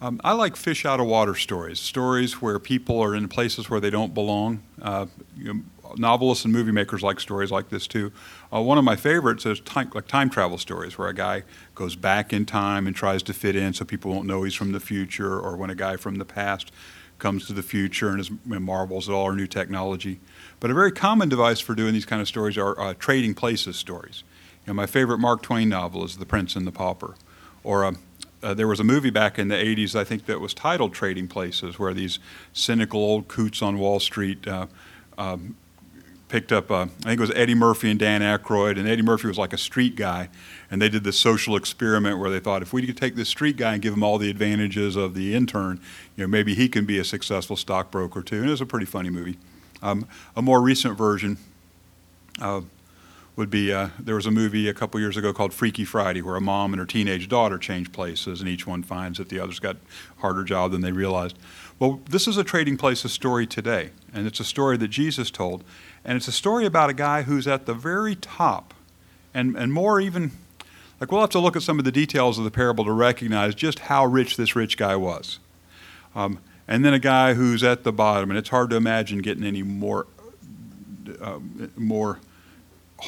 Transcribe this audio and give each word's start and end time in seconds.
Um, 0.00 0.20
I 0.22 0.32
like 0.32 0.56
fish 0.56 0.84
out 0.84 1.00
of 1.00 1.06
water 1.06 1.34
stories, 1.34 1.80
stories 1.80 2.42
where 2.42 2.58
people 2.58 3.00
are 3.00 3.14
in 3.14 3.28
places 3.28 3.70
where 3.70 3.80
they 3.80 3.90
don't 3.90 4.12
belong. 4.12 4.62
Uh, 4.82 5.06
you 5.36 5.54
know, 5.54 5.60
novelists 5.96 6.44
and 6.44 6.52
movie 6.52 6.72
makers 6.72 7.02
like 7.02 7.20
stories 7.20 7.50
like 7.50 7.68
this 7.68 7.86
too. 7.86 8.12
Uh, 8.52 8.60
one 8.60 8.76
of 8.76 8.84
my 8.84 8.96
favorites 8.96 9.46
is 9.46 9.60
time, 9.60 9.90
like 9.94 10.06
time 10.06 10.28
travel 10.28 10.58
stories, 10.58 10.98
where 10.98 11.08
a 11.08 11.14
guy 11.14 11.44
goes 11.74 11.96
back 11.96 12.32
in 12.32 12.44
time 12.44 12.86
and 12.86 12.94
tries 12.96 13.22
to 13.22 13.32
fit 13.32 13.56
in 13.56 13.72
so 13.72 13.84
people 13.84 14.10
won't 14.10 14.26
know 14.26 14.42
he's 14.42 14.54
from 14.54 14.72
the 14.72 14.80
future, 14.80 15.38
or 15.38 15.56
when 15.56 15.70
a 15.70 15.74
guy 15.74 15.96
from 15.96 16.16
the 16.16 16.24
past 16.24 16.72
comes 17.18 17.46
to 17.46 17.52
the 17.52 17.62
future 17.62 18.08
and, 18.08 18.20
is, 18.20 18.30
and 18.50 18.64
marvels 18.64 19.08
at 19.08 19.14
all 19.14 19.24
our 19.24 19.36
new 19.36 19.46
technology. 19.46 20.20
But 20.60 20.70
a 20.70 20.74
very 20.74 20.92
common 20.92 21.28
device 21.28 21.60
for 21.60 21.74
doing 21.74 21.94
these 21.94 22.06
kind 22.06 22.20
of 22.20 22.28
stories 22.28 22.58
are 22.58 22.78
uh, 22.78 22.94
trading 22.98 23.34
places 23.34 23.76
stories. 23.76 24.24
You 24.66 24.72
know, 24.72 24.74
my 24.74 24.86
favorite 24.86 25.18
Mark 25.18 25.42
Twain 25.42 25.68
novel 25.68 26.04
is 26.04 26.16
The 26.16 26.26
Prince 26.26 26.56
and 26.56 26.66
the 26.66 26.72
Pauper, 26.72 27.14
or 27.62 27.84
um, 27.84 27.98
uh, 28.44 28.54
there 28.54 28.68
was 28.68 28.78
a 28.78 28.84
movie 28.84 29.10
back 29.10 29.38
in 29.38 29.48
the 29.48 29.54
80s, 29.54 29.96
I 29.96 30.04
think, 30.04 30.26
that 30.26 30.38
was 30.40 30.52
titled 30.52 30.92
Trading 30.92 31.26
Places, 31.26 31.78
where 31.78 31.94
these 31.94 32.18
cynical 32.52 33.00
old 33.00 33.26
coots 33.26 33.62
on 33.62 33.78
Wall 33.78 33.98
Street 33.98 34.46
uh, 34.46 34.66
um, 35.16 35.56
picked 36.28 36.52
up, 36.52 36.70
uh, 36.70 36.82
I 36.82 36.86
think 36.86 37.18
it 37.18 37.20
was 37.20 37.32
Eddie 37.34 37.54
Murphy 37.54 37.90
and 37.90 37.98
Dan 37.98 38.20
Aykroyd, 38.20 38.78
and 38.78 38.86
Eddie 38.86 39.02
Murphy 39.02 39.28
was 39.28 39.38
like 39.38 39.54
a 39.54 39.58
street 39.58 39.96
guy, 39.96 40.28
and 40.70 40.82
they 40.82 40.90
did 40.90 41.04
this 41.04 41.18
social 41.18 41.56
experiment 41.56 42.18
where 42.18 42.28
they 42.28 42.40
thought 42.40 42.60
if 42.60 42.72
we 42.72 42.86
could 42.86 42.98
take 42.98 43.16
this 43.16 43.30
street 43.30 43.56
guy 43.56 43.72
and 43.72 43.82
give 43.82 43.94
him 43.94 44.02
all 44.02 44.18
the 44.18 44.28
advantages 44.28 44.94
of 44.94 45.14
the 45.14 45.34
intern, 45.34 45.80
you 46.14 46.24
know, 46.24 46.28
maybe 46.28 46.54
he 46.54 46.68
can 46.68 46.84
be 46.84 46.98
a 46.98 47.04
successful 47.04 47.56
stockbroker 47.56 48.22
too. 48.22 48.38
And 48.38 48.48
it 48.48 48.50
was 48.50 48.60
a 48.60 48.66
pretty 48.66 48.86
funny 48.86 49.10
movie. 49.10 49.38
Um, 49.82 50.06
a 50.36 50.42
more 50.42 50.60
recent 50.60 50.98
version, 50.98 51.38
uh, 52.40 52.62
would 53.36 53.50
be 53.50 53.72
uh, 53.72 53.88
there 53.98 54.14
was 54.14 54.26
a 54.26 54.30
movie 54.30 54.68
a 54.68 54.74
couple 54.74 55.00
years 55.00 55.16
ago 55.16 55.32
called 55.32 55.52
Freaky 55.52 55.84
Friday 55.84 56.22
where 56.22 56.36
a 56.36 56.40
mom 56.40 56.72
and 56.72 56.78
her 56.78 56.86
teenage 56.86 57.28
daughter 57.28 57.58
change 57.58 57.90
places 57.90 58.40
and 58.40 58.48
each 58.48 58.66
one 58.66 58.82
finds 58.82 59.18
that 59.18 59.28
the 59.28 59.40
other's 59.40 59.58
got 59.58 59.76
a 59.76 60.20
harder 60.20 60.44
job 60.44 60.70
than 60.70 60.82
they 60.82 60.92
realized. 60.92 61.36
Well, 61.80 62.00
this 62.08 62.28
is 62.28 62.36
a 62.36 62.44
trading 62.44 62.76
places 62.76 63.12
story 63.12 63.46
today, 63.46 63.90
and 64.12 64.28
it's 64.28 64.38
a 64.38 64.44
story 64.44 64.76
that 64.76 64.88
Jesus 64.88 65.30
told, 65.30 65.64
and 66.04 66.16
it's 66.16 66.28
a 66.28 66.32
story 66.32 66.66
about 66.66 66.88
a 66.88 66.94
guy 66.94 67.22
who's 67.22 67.48
at 67.48 67.66
the 67.66 67.74
very 67.74 68.14
top, 68.14 68.72
and, 69.34 69.56
and 69.56 69.72
more 69.72 70.00
even, 70.00 70.30
like 71.00 71.10
we'll 71.10 71.20
have 71.20 71.30
to 71.30 71.40
look 71.40 71.56
at 71.56 71.62
some 71.62 71.80
of 71.80 71.84
the 71.84 71.90
details 71.90 72.38
of 72.38 72.44
the 72.44 72.50
parable 72.52 72.84
to 72.84 72.92
recognize 72.92 73.56
just 73.56 73.80
how 73.80 74.06
rich 74.06 74.36
this 74.36 74.54
rich 74.54 74.76
guy 74.76 74.94
was. 74.94 75.40
Um, 76.14 76.38
and 76.68 76.84
then 76.84 76.94
a 76.94 77.00
guy 77.00 77.34
who's 77.34 77.64
at 77.64 77.82
the 77.82 77.92
bottom, 77.92 78.30
and 78.30 78.38
it's 78.38 78.50
hard 78.50 78.70
to 78.70 78.76
imagine 78.76 79.18
getting 79.18 79.42
any 79.42 79.64
more, 79.64 80.06
uh, 81.20 81.40
more 81.76 82.20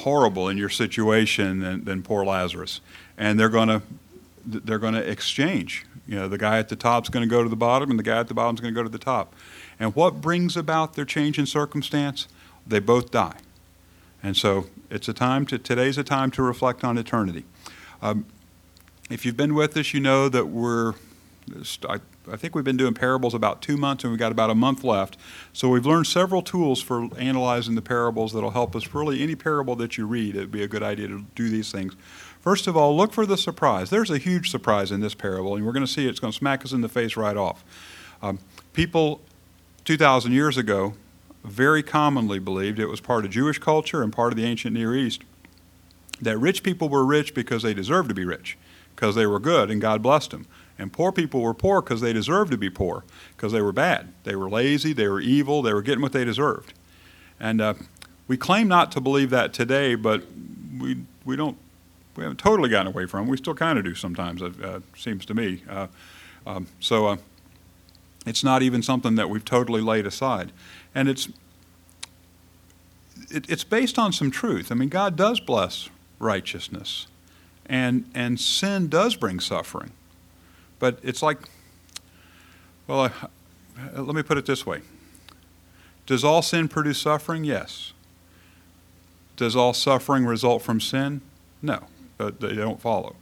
horrible 0.05 0.48
in 0.48 0.56
your 0.56 0.69
situation 0.69 1.61
than, 1.61 1.84
than 1.84 2.02
poor 2.02 2.25
Lazarus. 2.25 2.80
And 3.16 3.39
they're 3.39 3.48
going 3.48 3.69
to 3.69 3.83
they're 4.47 4.78
going 4.78 4.94
to 4.94 5.11
exchange. 5.11 5.84
You 6.06 6.14
know, 6.14 6.28
the 6.28 6.39
guy 6.39 6.58
at 6.58 6.69
the 6.69 6.77
top's 6.77 7.08
going 7.08 7.28
to 7.28 7.30
go 7.30 7.42
to 7.42 7.48
the 7.48 7.56
bottom, 7.56 7.91
and 7.91 7.98
the 7.98 8.05
guy 8.05 8.19
at 8.19 8.28
the 8.28 8.34
bottom's 8.34 8.61
going 8.61 8.72
to 8.72 8.78
go 8.78 8.84
to 8.84 8.89
the 8.89 8.98
top. 8.98 9.34
And 9.80 9.94
what 9.94 10.20
brings 10.20 10.56
about 10.56 10.94
their 10.94 11.05
change 11.05 11.39
in 11.39 11.47
circumstance? 11.47 12.28
They 12.67 12.78
both 12.78 13.11
die. 13.11 13.39
And 14.22 14.36
so 14.36 14.67
it's 14.91 15.08
a 15.08 15.12
time 15.12 15.47
to 15.47 15.58
today's 15.58 15.98
a 15.98 16.05
time 16.05 16.30
to 16.33 16.42
reflect 16.42 16.84
on 16.84 16.97
eternity. 16.97 17.44
Um, 18.00 18.27
if 19.11 19.24
you've 19.24 19.36
been 19.36 19.55
with 19.55 19.77
us, 19.77 19.92
you 19.94 20.00
know 20.00 20.28
that 20.28 20.47
we're 20.47 20.94
I, 21.89 22.00
I, 22.30 22.36
think 22.36 22.55
we've 22.55 22.64
been 22.64 22.77
doing 22.77 22.94
parables 22.94 23.33
about 23.33 23.62
two 23.62 23.77
months 23.77 24.02
and 24.02 24.12
we've 24.12 24.19
got 24.19 24.33
about 24.33 24.50
a 24.50 24.55
month 24.55 24.83
left. 24.83 25.16
So 25.52 25.69
we've 25.69 25.86
learned 25.86 26.06
several 26.06 26.42
tools 26.42 26.83
for 26.83 27.08
analyzing 27.19 27.77
the 27.77 27.83
parables 27.83 28.33
that'll 28.33 28.50
help 28.50 28.75
us. 28.75 28.92
Really, 28.92 29.22
any 29.22 29.36
parable 29.36 29.77
that 29.77 29.97
you 29.97 30.06
read, 30.06 30.34
it'd 30.34 30.50
be 30.50 30.62
a 30.62 30.69
good 30.69 30.83
idea 30.83 31.08
to 31.08 31.24
do 31.34 31.48
these 31.48 31.70
things. 31.70 31.94
First 32.41 32.67
of 32.67 32.77
all, 32.77 32.97
look 32.97 33.12
for 33.12 33.27
the 33.27 33.36
surprise. 33.36 33.91
There's 33.91 34.11
a 34.11 34.19
huge 34.19 34.50
surprise 34.50 34.91
in 34.91 35.00
this 35.00 35.14
parable, 35.14 35.56
and 35.56 35.64
we're 35.64 35.72
going 35.72 35.86
to 35.86 35.92
see 35.92 36.06
it. 36.06 36.11
it's 36.11 36.20
going 36.20 36.33
to 36.33 36.36
smack 36.36 36.64
us 36.64 36.72
in 36.72 36.80
the 36.80 36.89
face 36.89 37.17
right 37.17 37.36
off. 37.36 37.64
Um, 38.22 38.39
people 38.72 39.20
2,000 39.84 40.33
years 40.33 40.56
ago 40.56 40.94
very 41.44 41.83
commonly 41.83 42.39
believed 42.39 42.78
it 42.78 42.86
was 42.86 43.00
part 43.00 43.24
of 43.24 43.30
Jewish 43.30 43.58
culture 43.58 44.02
and 44.02 44.13
part 44.13 44.33
of 44.33 44.36
the 44.36 44.45
ancient 44.45 44.74
Near 44.74 44.96
East 44.96 45.23
that 46.20 46.39
rich 46.39 46.63
people 46.63 46.89
were 46.89 47.05
rich 47.05 47.34
because 47.34 47.63
they 47.63 47.74
deserved 47.74 48.08
to 48.08 48.14
be 48.14 48.24
rich, 48.24 48.57
because 48.95 49.14
they 49.14 49.27
were 49.27 49.39
good 49.39 49.70
and 49.70 49.80
God 49.80 50.02
blessed 50.02 50.30
them. 50.30 50.46
And 50.79 50.92
poor 50.92 51.11
people 51.11 51.41
were 51.41 51.55
poor 51.55 51.81
because 51.81 52.01
they 52.01 52.13
deserved 52.13 52.51
to 52.51 52.59
be 52.59 52.69
poor, 52.69 53.05
because 53.37 53.53
they 53.53 53.63
were 53.63 53.73
bad. 53.73 54.13
They 54.25 54.37
were 54.37 54.51
lazy, 54.51 54.92
they 54.92 55.09
were 55.09 55.20
evil, 55.20 55.63
they 55.63 55.73
were 55.73 55.83
getting 55.83 56.03
what 56.03 56.13
they 56.13 56.25
deserved. 56.25 56.75
And 57.41 57.61
uh, 57.61 57.75
we 58.29 58.37
claim 58.37 58.69
not 58.69 58.92
to 58.92 59.01
believe 59.01 59.31
that 59.31 59.53
today, 59.53 59.95
but 59.95 60.23
we, 60.79 60.98
we 61.25 61.37
don't, 61.37 61.57
we 62.14 62.23
haven't 62.25 62.39
totally 62.39 62.69
gotten 62.69 62.89
away 62.89 63.07
from 63.07 63.27
it. 63.27 63.31
We 63.31 63.37
still 63.37 63.55
kind 63.55 63.79
of 63.79 63.85
do 63.85 63.95
sometimes, 63.95 64.42
it 64.42 64.63
uh, 64.63 64.81
seems 64.97 65.25
to 65.27 65.35
me. 65.35 65.63
Uh, 65.69 65.87
um, 66.47 66.67
so 66.81 67.07
uh, 67.07 67.17
it's 68.27 68.45
not 68.45 68.63
even 68.63 68.83
something 68.83 69.14
that 69.14 69.31
we've 69.31 69.45
totally 69.45 69.81
laid 69.81 70.07
aside. 70.07 70.53
And 70.95 71.08
it's, 71.08 71.29
it, 73.31 73.48
it's 73.48 73.64
based 73.64 73.98
on 73.98 74.13
some 74.13 74.31
truth. 74.31 74.70
I 74.70 74.75
mean, 74.75 74.89
God 74.89 75.17
does 75.17 75.41
bless 75.41 75.89
righteousness, 76.19 77.07
and, 77.67 78.08
and 78.14 78.39
sin 78.39 78.89
does 78.89 79.17
bring 79.17 79.41
suffering. 79.41 79.93
But 80.79 80.98
it's 81.03 81.23
like, 81.23 81.39
well, 82.87 83.05
uh, 83.05 84.03
let 84.03 84.14
me 84.14 84.23
put 84.23 84.39
it 84.39 84.47
this 84.47 84.67
way 84.67 84.83
Does 86.07 86.25
all 86.25 86.42
sin 86.42 86.69
produce 86.69 86.98
suffering? 86.98 87.45
Yes. 87.45 87.92
Does 89.37 89.55
all 89.55 89.75
suffering 89.75 90.25
result 90.25 90.63
from 90.63 90.81
sin? 90.81 91.20
No, 91.61 91.85
they 92.19 92.55
don't 92.55 92.81
follow. 92.81 93.17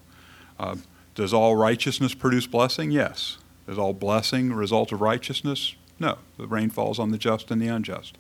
Uh, 0.59 0.77
does 1.15 1.33
all 1.33 1.57
righteousness 1.57 2.15
produce 2.15 2.47
blessing? 2.47 2.91
Yes. 2.91 3.39
Does 3.67 3.79
all 3.79 3.93
blessing 3.93 4.53
result 4.53 4.93
of 4.93 5.01
righteousness? 5.01 5.75
No. 5.99 6.19
The 6.39 6.47
rain 6.47 6.71
falls 6.71 6.99
on 6.99 7.11
the 7.11 7.19
just 7.19 7.51
and 7.51 7.61
the 7.61 7.69
unjust. 7.69 8.17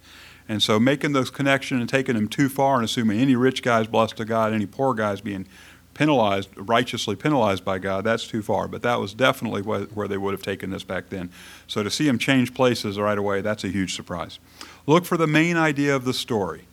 And 0.49 0.63
so 0.63 0.79
making 0.79 1.13
those 1.13 1.31
connections 1.31 1.81
and 1.81 1.89
taking 1.89 2.15
them 2.15 2.29
too 2.29 2.49
far 2.49 2.77
and 2.77 2.85
assuming 2.85 3.19
any 3.19 3.37
rich 3.37 3.63
guy 3.63 3.81
is 3.81 3.87
blessed 3.87 4.17
to 4.19 4.25
God, 4.25 4.53
any 4.53 4.67
poor 4.67 4.95
guy 4.95 5.13
is 5.13 5.21
being 5.21 5.47
penalized, 5.95 6.51
righteously 6.57 7.17
penalized 7.17 7.65
by 7.65 7.79
God, 7.79 8.05
that's 8.05 8.27
too 8.27 8.43
far. 8.43 8.69
But 8.69 8.83
that 8.83 9.01
was 9.01 9.15
definitely 9.15 9.63
where 9.63 10.09
they 10.09 10.19
would 10.19 10.33
have 10.33 10.43
taken 10.43 10.71
this 10.71 10.85
back 10.85 11.09
then. 11.09 11.31
So 11.67 11.83
to 11.83 11.91
see 11.91 12.09
him 12.09 12.19
change 12.19 12.53
places 12.55 12.99
right 12.99 13.17
away, 13.17 13.41
that's 13.41 13.65
a 13.65 13.69
huge 13.69 13.95
surprise. 13.95 14.39
Look 14.87 15.05
for 15.05 15.17
the 15.17 15.27
main 15.27 15.57
idea 15.57 15.95
of 15.95 16.05
the 16.05 16.15
story. 16.15 16.67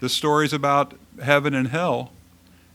The 0.00 0.08
story 0.08 0.44
is 0.44 0.52
about 0.52 0.94
heaven 1.22 1.54
and 1.54 1.68
hell, 1.68 2.12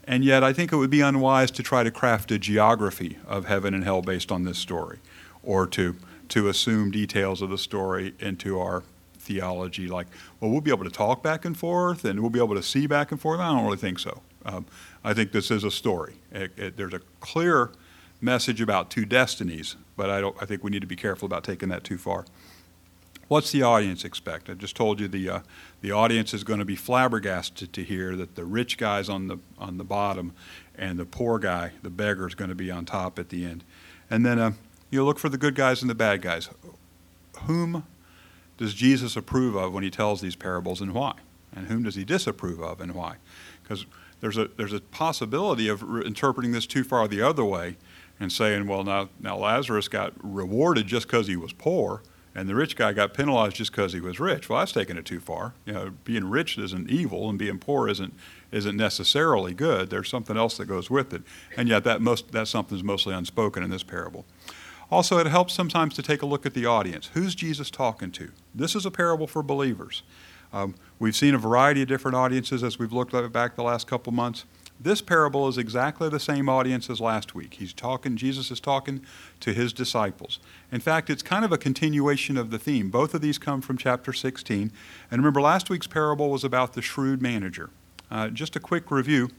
and 0.06 0.26
yet 0.26 0.44
I 0.44 0.54
think 0.54 0.74
it 0.74 0.78
would 0.78 0.90
be 0.90 1.02
unwise 1.02 1.52
to 1.52 1.64
try 1.64 1.84
to 1.84 1.92
craft 1.92 2.32
a 2.32 2.40
geography 2.40 3.18
of 3.28 3.46
heaven 3.46 3.74
and 3.74 3.84
hell 3.84 4.02
based 4.02 4.32
on 4.32 4.44
this 4.44 4.58
story, 4.58 5.00
or 5.44 5.68
to 5.68 5.96
to 6.30 6.48
assume 6.48 6.92
details 6.92 7.42
of 7.42 7.50
the 7.50 7.58
story 7.58 8.14
into 8.20 8.58
our 8.58 8.84
theology, 9.20 9.88
like, 9.88 10.08
well, 10.40 10.50
we'll 10.50 10.62
be 10.62 10.72
able 10.72 10.86
to 10.86 10.90
talk 10.90 11.22
back 11.22 11.44
and 11.44 11.58
forth 11.58 12.06
and 12.06 12.22
we'll 12.22 12.30
be 12.30 12.40
able 12.40 12.56
to 12.56 12.64
see 12.64 12.88
back 12.88 13.12
and 13.12 13.20
forth. 13.20 13.40
I 13.40 13.50
don't 13.50 13.66
really 13.66 13.78
think 13.78 14.00
so. 14.00 14.22
Um, 14.46 14.66
I 15.04 15.14
think 15.14 15.32
this 15.32 15.52
is 15.52 15.64
a 15.64 15.72
story. 15.72 16.16
It, 16.32 16.52
it, 16.58 16.78
there's 16.78 16.94
a 16.94 17.02
clear 17.20 17.72
message 18.20 18.62
about 18.62 18.90
two 18.90 19.06
destinies, 19.06 19.76
but 19.98 20.10
I, 20.10 20.22
don't, 20.22 20.36
I 20.42 20.46
think 20.46 20.64
we 20.64 20.72
need 20.72 20.82
to 20.82 20.88
be 20.88 20.96
careful 20.96 21.26
about 21.26 21.44
taking 21.44 21.70
that 21.70 21.84
too 21.84 21.98
far. 21.98 22.26
What's 23.28 23.52
the 23.52 23.64
audience 23.64 24.04
expect? 24.04 24.50
I 24.50 24.56
just 24.56 24.76
told 24.76 25.00
you 25.00 25.08
the, 25.08 25.30
uh, 25.30 25.40
the 25.82 25.92
audience 25.92 26.34
is 26.34 26.44
going 26.44 26.60
to 26.60 26.66
be 26.66 26.76
flabbergasted 26.76 27.72
to 27.72 27.84
hear 27.84 28.16
that 28.18 28.36
the 28.36 28.44
rich 28.44 28.78
guy's 28.78 29.08
on 29.08 29.28
the, 29.28 29.38
on 29.58 29.78
the 29.78 29.86
bottom 29.86 30.34
and 30.76 31.00
the 31.00 31.06
poor 31.06 31.40
guy, 31.40 31.72
the 31.82 31.90
beggar, 31.90 32.28
is 32.28 32.36
going 32.36 32.50
to 32.50 32.56
be 32.56 32.70
on 32.70 32.86
top 32.86 33.18
at 33.18 33.30
the 33.30 33.46
end. 33.46 33.64
And 34.10 34.26
then 34.26 34.38
uh, 34.38 34.52
you 34.90 35.06
look 35.06 35.18
for 35.18 35.30
the 35.30 35.38
good 35.38 35.56
guys 35.56 35.82
and 35.82 35.90
the 35.90 35.96
bad 35.96 36.22
guys. 36.22 36.50
Whom 37.44 37.86
does 38.58 38.74
Jesus 38.74 39.16
approve 39.16 39.56
of 39.56 39.74
when 39.74 39.84
he 39.84 39.90
tells 39.90 40.20
these 40.20 40.36
parables 40.36 40.82
and 40.82 40.94
why? 40.94 41.14
And 41.56 41.68
whom 41.68 41.84
does 41.84 41.96
he 41.96 42.04
disapprove 42.04 42.62
of 42.62 42.82
and 42.82 42.94
why? 42.94 43.16
Because 43.64 43.86
there's 44.22 44.38
a, 44.38 44.50
there's 44.56 44.74
a 44.74 44.80
possibility 44.80 45.68
of 45.68 45.84
re- 45.84 46.06
interpreting 46.06 46.52
this 46.52 46.66
too 46.66 46.84
far 46.84 47.08
the 47.08 47.22
other 47.22 47.44
way 47.44 47.78
and 48.20 48.32
saying, 48.32 48.68
well, 48.68 48.84
now, 48.84 49.10
now 49.20 49.36
Lazarus 49.36 49.88
got 49.88 50.14
rewarded 50.24 50.88
just 50.88 51.08
because 51.08 51.28
he 51.28 51.36
was 51.36 51.54
poor, 51.54 52.04
and 52.36 52.48
the 52.48 52.56
rich 52.56 52.76
guy 52.76 52.94
got 52.94 53.14
penalized 53.14 53.56
just 53.56 53.72
because 53.72 53.94
he 53.94 54.00
was 54.00 54.20
rich. 54.20 54.48
Well, 54.48 54.60
that's 54.60 54.72
taking 54.72 54.96
it 54.96 55.06
too 55.06 55.20
far. 55.20 55.54
You 55.66 55.74
know, 55.74 55.90
being 56.04 56.30
rich 56.30 56.58
isn't 56.58 56.90
evil, 56.90 57.30
and 57.30 57.38
being 57.38 57.60
poor 57.60 57.90
isn't 57.90 58.14
isn't 58.52 58.78
necessarily 58.78 59.54
good. 59.54 59.90
There's 59.90 60.10
something 60.10 60.38
else 60.38 60.58
that 60.58 60.66
goes 60.66 60.90
with 60.90 61.14
it, 61.14 61.24
and 61.58 61.68
yet 61.68 61.84
that 61.84 62.02
most 62.02 62.32
that 62.32 62.48
something's 62.48 62.84
mostly 62.84 63.14
unspoken 63.14 63.64
in 63.64 63.70
this 63.70 63.84
parable. 63.84 64.26
Also, 64.92 65.18
it 65.18 65.28
helps 65.28 65.54
sometimes 65.54 65.94
to 65.96 66.02
take 66.02 66.22
a 66.22 66.26
look 66.26 66.46
at 66.46 66.54
the 66.54 66.66
audience. 66.66 67.10
Who's 67.14 67.34
Jesus 67.34 67.72
talking 67.72 68.12
to? 68.12 68.32
This 68.54 68.76
is 68.76 68.86
a 68.86 68.92
parable 68.92 69.26
for 69.26 69.42
believers. 69.42 70.04
Um, 70.54 70.76
we've 71.00 71.16
seen 71.16 71.34
a 71.34 71.38
variety 71.38 71.82
of 71.82 71.88
different 71.88 72.16
audiences 72.16 72.64
as 72.64 72.78
we've 72.78 72.94
looked 72.94 73.14
at 73.14 73.24
it 73.24 73.32
back 73.32 73.56
the 73.56 73.64
last 73.64 73.88
couple 73.88 74.12
months. 74.12 74.46
This 74.84 75.00
parable 75.00 75.48
is 75.48 75.60
exactly 75.60 76.10
the 76.10 76.20
same 76.20 76.50
audience 76.50 76.90
as 76.90 77.00
last 77.00 77.36
week. 77.36 77.56
He's 77.56 77.72
talking, 77.72 78.16
Jesus 78.16 78.50
is 78.50 78.60
talking 78.60 79.02
to 79.40 79.54
his 79.54 79.74
disciples. 79.74 80.40
In 80.72 80.80
fact, 80.80 81.12
it's 81.12 81.22
kind 81.22 81.46
of 81.46 81.52
a 81.52 81.58
continuation 81.58 82.36
of 82.36 82.50
the 82.50 82.58
theme. 82.58 82.90
Both 82.90 83.14
of 83.14 83.22
these 83.22 83.38
come 83.38 83.62
from 83.62 83.78
chapter 83.78 84.12
16. 84.12 84.72
And 85.12 85.22
remember, 85.22 85.40
last 85.40 85.70
week's 85.70 85.86
parable 85.86 86.32
was 86.32 86.44
about 86.44 86.74
the 86.74 86.82
shrewd 86.82 87.22
manager. 87.22 87.70
Uh, 88.10 88.30
just 88.30 88.56
a 88.56 88.60
quick 88.60 88.90
review. 88.90 89.30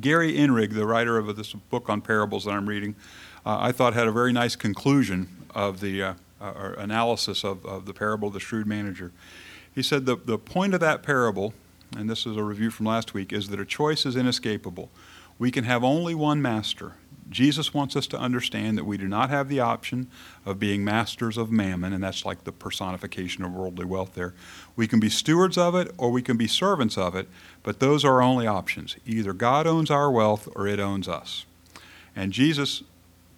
Gary 0.00 0.34
Inrig, 0.34 0.72
the 0.72 0.86
writer 0.86 1.18
of 1.18 1.34
this 1.34 1.52
book 1.52 1.88
on 1.88 2.00
parables 2.00 2.44
that 2.44 2.52
I'm 2.52 2.68
reading, 2.68 2.94
uh, 3.44 3.58
I 3.60 3.72
thought 3.72 3.94
had 3.94 4.06
a 4.06 4.12
very 4.12 4.32
nice 4.32 4.54
conclusion 4.54 5.46
of 5.52 5.80
the 5.80 6.02
uh, 6.02 6.14
uh, 6.40 6.74
analysis 6.78 7.44
of, 7.44 7.66
of 7.66 7.86
the 7.86 7.94
parable 7.94 8.28
of 8.28 8.34
the 8.34 8.40
shrewd 8.40 8.66
manager. 8.66 9.10
He 9.78 9.84
said 9.84 10.06
the, 10.06 10.16
the 10.16 10.38
point 10.38 10.74
of 10.74 10.80
that 10.80 11.04
parable, 11.04 11.54
and 11.96 12.10
this 12.10 12.26
is 12.26 12.36
a 12.36 12.42
review 12.42 12.68
from 12.68 12.86
last 12.86 13.14
week, 13.14 13.32
is 13.32 13.48
that 13.50 13.60
a 13.60 13.64
choice 13.64 14.04
is 14.04 14.16
inescapable. 14.16 14.90
We 15.38 15.52
can 15.52 15.62
have 15.62 15.84
only 15.84 16.16
one 16.16 16.42
master. 16.42 16.94
Jesus 17.30 17.72
wants 17.72 17.94
us 17.94 18.08
to 18.08 18.18
understand 18.18 18.76
that 18.76 18.86
we 18.86 18.98
do 18.98 19.06
not 19.06 19.30
have 19.30 19.48
the 19.48 19.60
option 19.60 20.10
of 20.44 20.58
being 20.58 20.84
masters 20.84 21.36
of 21.36 21.52
mammon, 21.52 21.92
and 21.92 22.02
that's 22.02 22.24
like 22.24 22.42
the 22.42 22.50
personification 22.50 23.44
of 23.44 23.52
worldly 23.52 23.84
wealth 23.84 24.14
there. 24.14 24.34
We 24.74 24.88
can 24.88 24.98
be 24.98 25.08
stewards 25.08 25.56
of 25.56 25.76
it 25.76 25.92
or 25.96 26.10
we 26.10 26.22
can 26.22 26.36
be 26.36 26.48
servants 26.48 26.98
of 26.98 27.14
it, 27.14 27.28
but 27.62 27.78
those 27.78 28.04
are 28.04 28.14
our 28.14 28.22
only 28.22 28.48
options. 28.48 28.96
Either 29.06 29.32
God 29.32 29.68
owns 29.68 29.92
our 29.92 30.10
wealth 30.10 30.48
or 30.56 30.66
it 30.66 30.80
owns 30.80 31.06
us. 31.06 31.46
And 32.16 32.32
Jesus, 32.32 32.82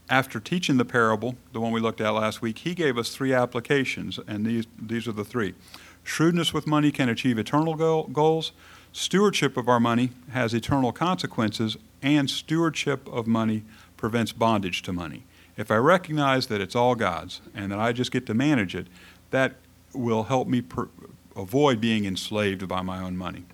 after 0.09 0.41
teaching 0.41 0.79
the 0.79 0.87
parable, 0.87 1.37
the 1.53 1.61
one 1.61 1.71
we 1.71 1.81
looked 1.81 2.01
at 2.01 2.09
last 2.09 2.41
week, 2.41 2.61
he 2.61 2.75
gave 2.75 2.97
us 2.97 3.15
three 3.15 3.35
applications, 3.35 4.19
and 4.27 4.47
these, 4.47 4.67
these 4.81 5.07
are 5.07 5.13
the 5.13 5.23
three. 5.23 5.55
Shrewdness 6.03 6.53
with 6.53 6.67
money 6.67 6.91
can 6.91 7.09
achieve 7.09 7.39
eternal 7.39 7.75
goals. 7.75 8.53
Stewardship 8.93 9.57
of 9.57 9.69
our 9.69 9.81
money 9.81 10.11
has 10.33 10.53
eternal 10.53 10.93
consequences, 10.93 11.77
and 12.03 12.29
stewardship 12.29 13.07
of 13.09 13.27
money 13.27 13.63
prevents 13.97 14.33
bondage 14.33 14.83
to 14.83 14.93
money. 14.93 15.25
If 15.57 15.71
I 15.71 15.77
recognize 15.77 16.47
that 16.47 16.61
it's 16.61 16.75
all 16.75 16.95
God's 16.95 17.41
and 17.55 17.71
that 17.71 17.79
I 17.79 17.93
just 17.93 18.11
get 18.11 18.27
to 18.27 18.35
manage 18.35 18.75
it, 18.75 18.87
that 19.31 19.57
will 19.93 20.25
help 20.25 20.49
me 20.49 20.63
per- 20.63 20.89
avoid 21.37 21.81
being 21.81 22.05
enslaved 22.05 22.67
by 22.67 22.83
my 22.83 23.01
own 23.01 23.17
money. 23.17 23.45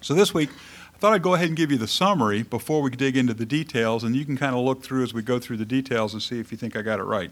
So 0.00 0.14
this 0.14 0.34
week, 0.34 0.50
I 0.94 0.98
thought 0.98 1.12
I'd 1.12 1.22
go 1.22 1.34
ahead 1.34 1.48
and 1.48 1.56
give 1.56 1.70
you 1.70 1.78
the 1.78 1.88
summary 1.88 2.42
before 2.42 2.80
we 2.82 2.90
dig 2.90 3.16
into 3.16 3.34
the 3.34 3.46
details, 3.46 4.04
and 4.04 4.14
you 4.14 4.24
can 4.24 4.36
kind 4.36 4.54
of 4.54 4.64
look 4.64 4.82
through 4.82 5.02
as 5.02 5.12
we 5.12 5.22
go 5.22 5.38
through 5.38 5.56
the 5.56 5.64
details 5.64 6.12
and 6.12 6.22
see 6.22 6.38
if 6.38 6.52
you 6.52 6.58
think 6.58 6.76
I 6.76 6.82
got 6.82 7.00
it 7.00 7.04
right. 7.04 7.30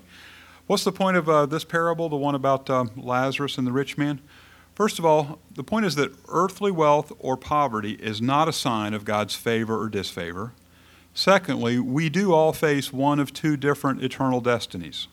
What's 0.66 0.84
the 0.84 0.92
point 0.92 1.18
of 1.18 1.28
uh, 1.28 1.44
this 1.44 1.64
parable, 1.64 2.08
the 2.08 2.16
one 2.16 2.34
about 2.34 2.70
uh, 2.70 2.86
Lazarus 2.96 3.58
and 3.58 3.66
the 3.66 3.72
rich 3.72 3.98
man? 3.98 4.20
First 4.74 4.98
of 4.98 5.04
all, 5.04 5.38
the 5.54 5.62
point 5.62 5.84
is 5.84 5.94
that 5.96 6.12
earthly 6.28 6.72
wealth 6.72 7.12
or 7.18 7.36
poverty 7.36 7.92
is 7.92 8.22
not 8.22 8.48
a 8.48 8.52
sign 8.52 8.94
of 8.94 9.04
God's 9.04 9.34
favor 9.34 9.78
or 9.78 9.88
disfavor. 9.88 10.52
Secondly, 11.12 11.78
we 11.78 12.08
do 12.08 12.32
all 12.32 12.52
face 12.52 12.92
one 12.92 13.20
of 13.20 13.32
two 13.32 13.56
different 13.56 14.02
eternal 14.02 14.40
destinies. 14.40 15.06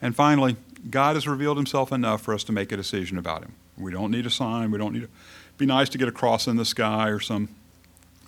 And 0.00 0.14
finally, 0.14 0.56
God 0.90 1.16
has 1.16 1.26
revealed 1.26 1.56
himself 1.56 1.90
enough 1.90 2.20
for 2.20 2.34
us 2.34 2.44
to 2.44 2.52
make 2.52 2.70
a 2.70 2.76
decision 2.76 3.18
about 3.18 3.42
him. 3.42 3.54
We 3.76 3.90
don't 3.90 4.10
need 4.10 4.26
a 4.26 4.30
sign. 4.30 4.70
We 4.70 4.78
don't 4.78 4.92
need 4.92 5.02
to 5.02 5.08
be 5.56 5.66
nice 5.66 5.88
to 5.88 5.98
get 5.98 6.08
a 6.08 6.12
cross 6.12 6.46
in 6.46 6.56
the 6.56 6.64
sky 6.64 7.08
or 7.08 7.20
some 7.20 7.48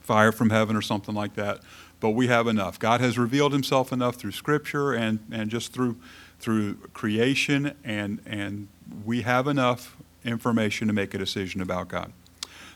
fire 0.02 0.32
from 0.32 0.50
heaven 0.50 0.74
or 0.74 0.82
something 0.82 1.14
like 1.14 1.34
that. 1.34 1.60
But 2.00 2.10
we 2.10 2.26
have 2.28 2.48
enough. 2.48 2.78
God 2.78 3.00
has 3.00 3.18
revealed 3.18 3.52
himself 3.52 3.92
enough 3.92 4.16
through 4.16 4.32
Scripture 4.32 4.92
and, 4.92 5.20
and 5.30 5.50
just 5.50 5.72
through, 5.72 5.96
through 6.40 6.74
creation, 6.94 7.74
and, 7.84 8.20
and 8.26 8.68
we 9.04 9.22
have 9.22 9.46
enough 9.46 9.96
information 10.24 10.88
to 10.88 10.92
make 10.92 11.14
a 11.14 11.18
decision 11.18 11.60
about 11.60 11.88
God. 11.88 12.12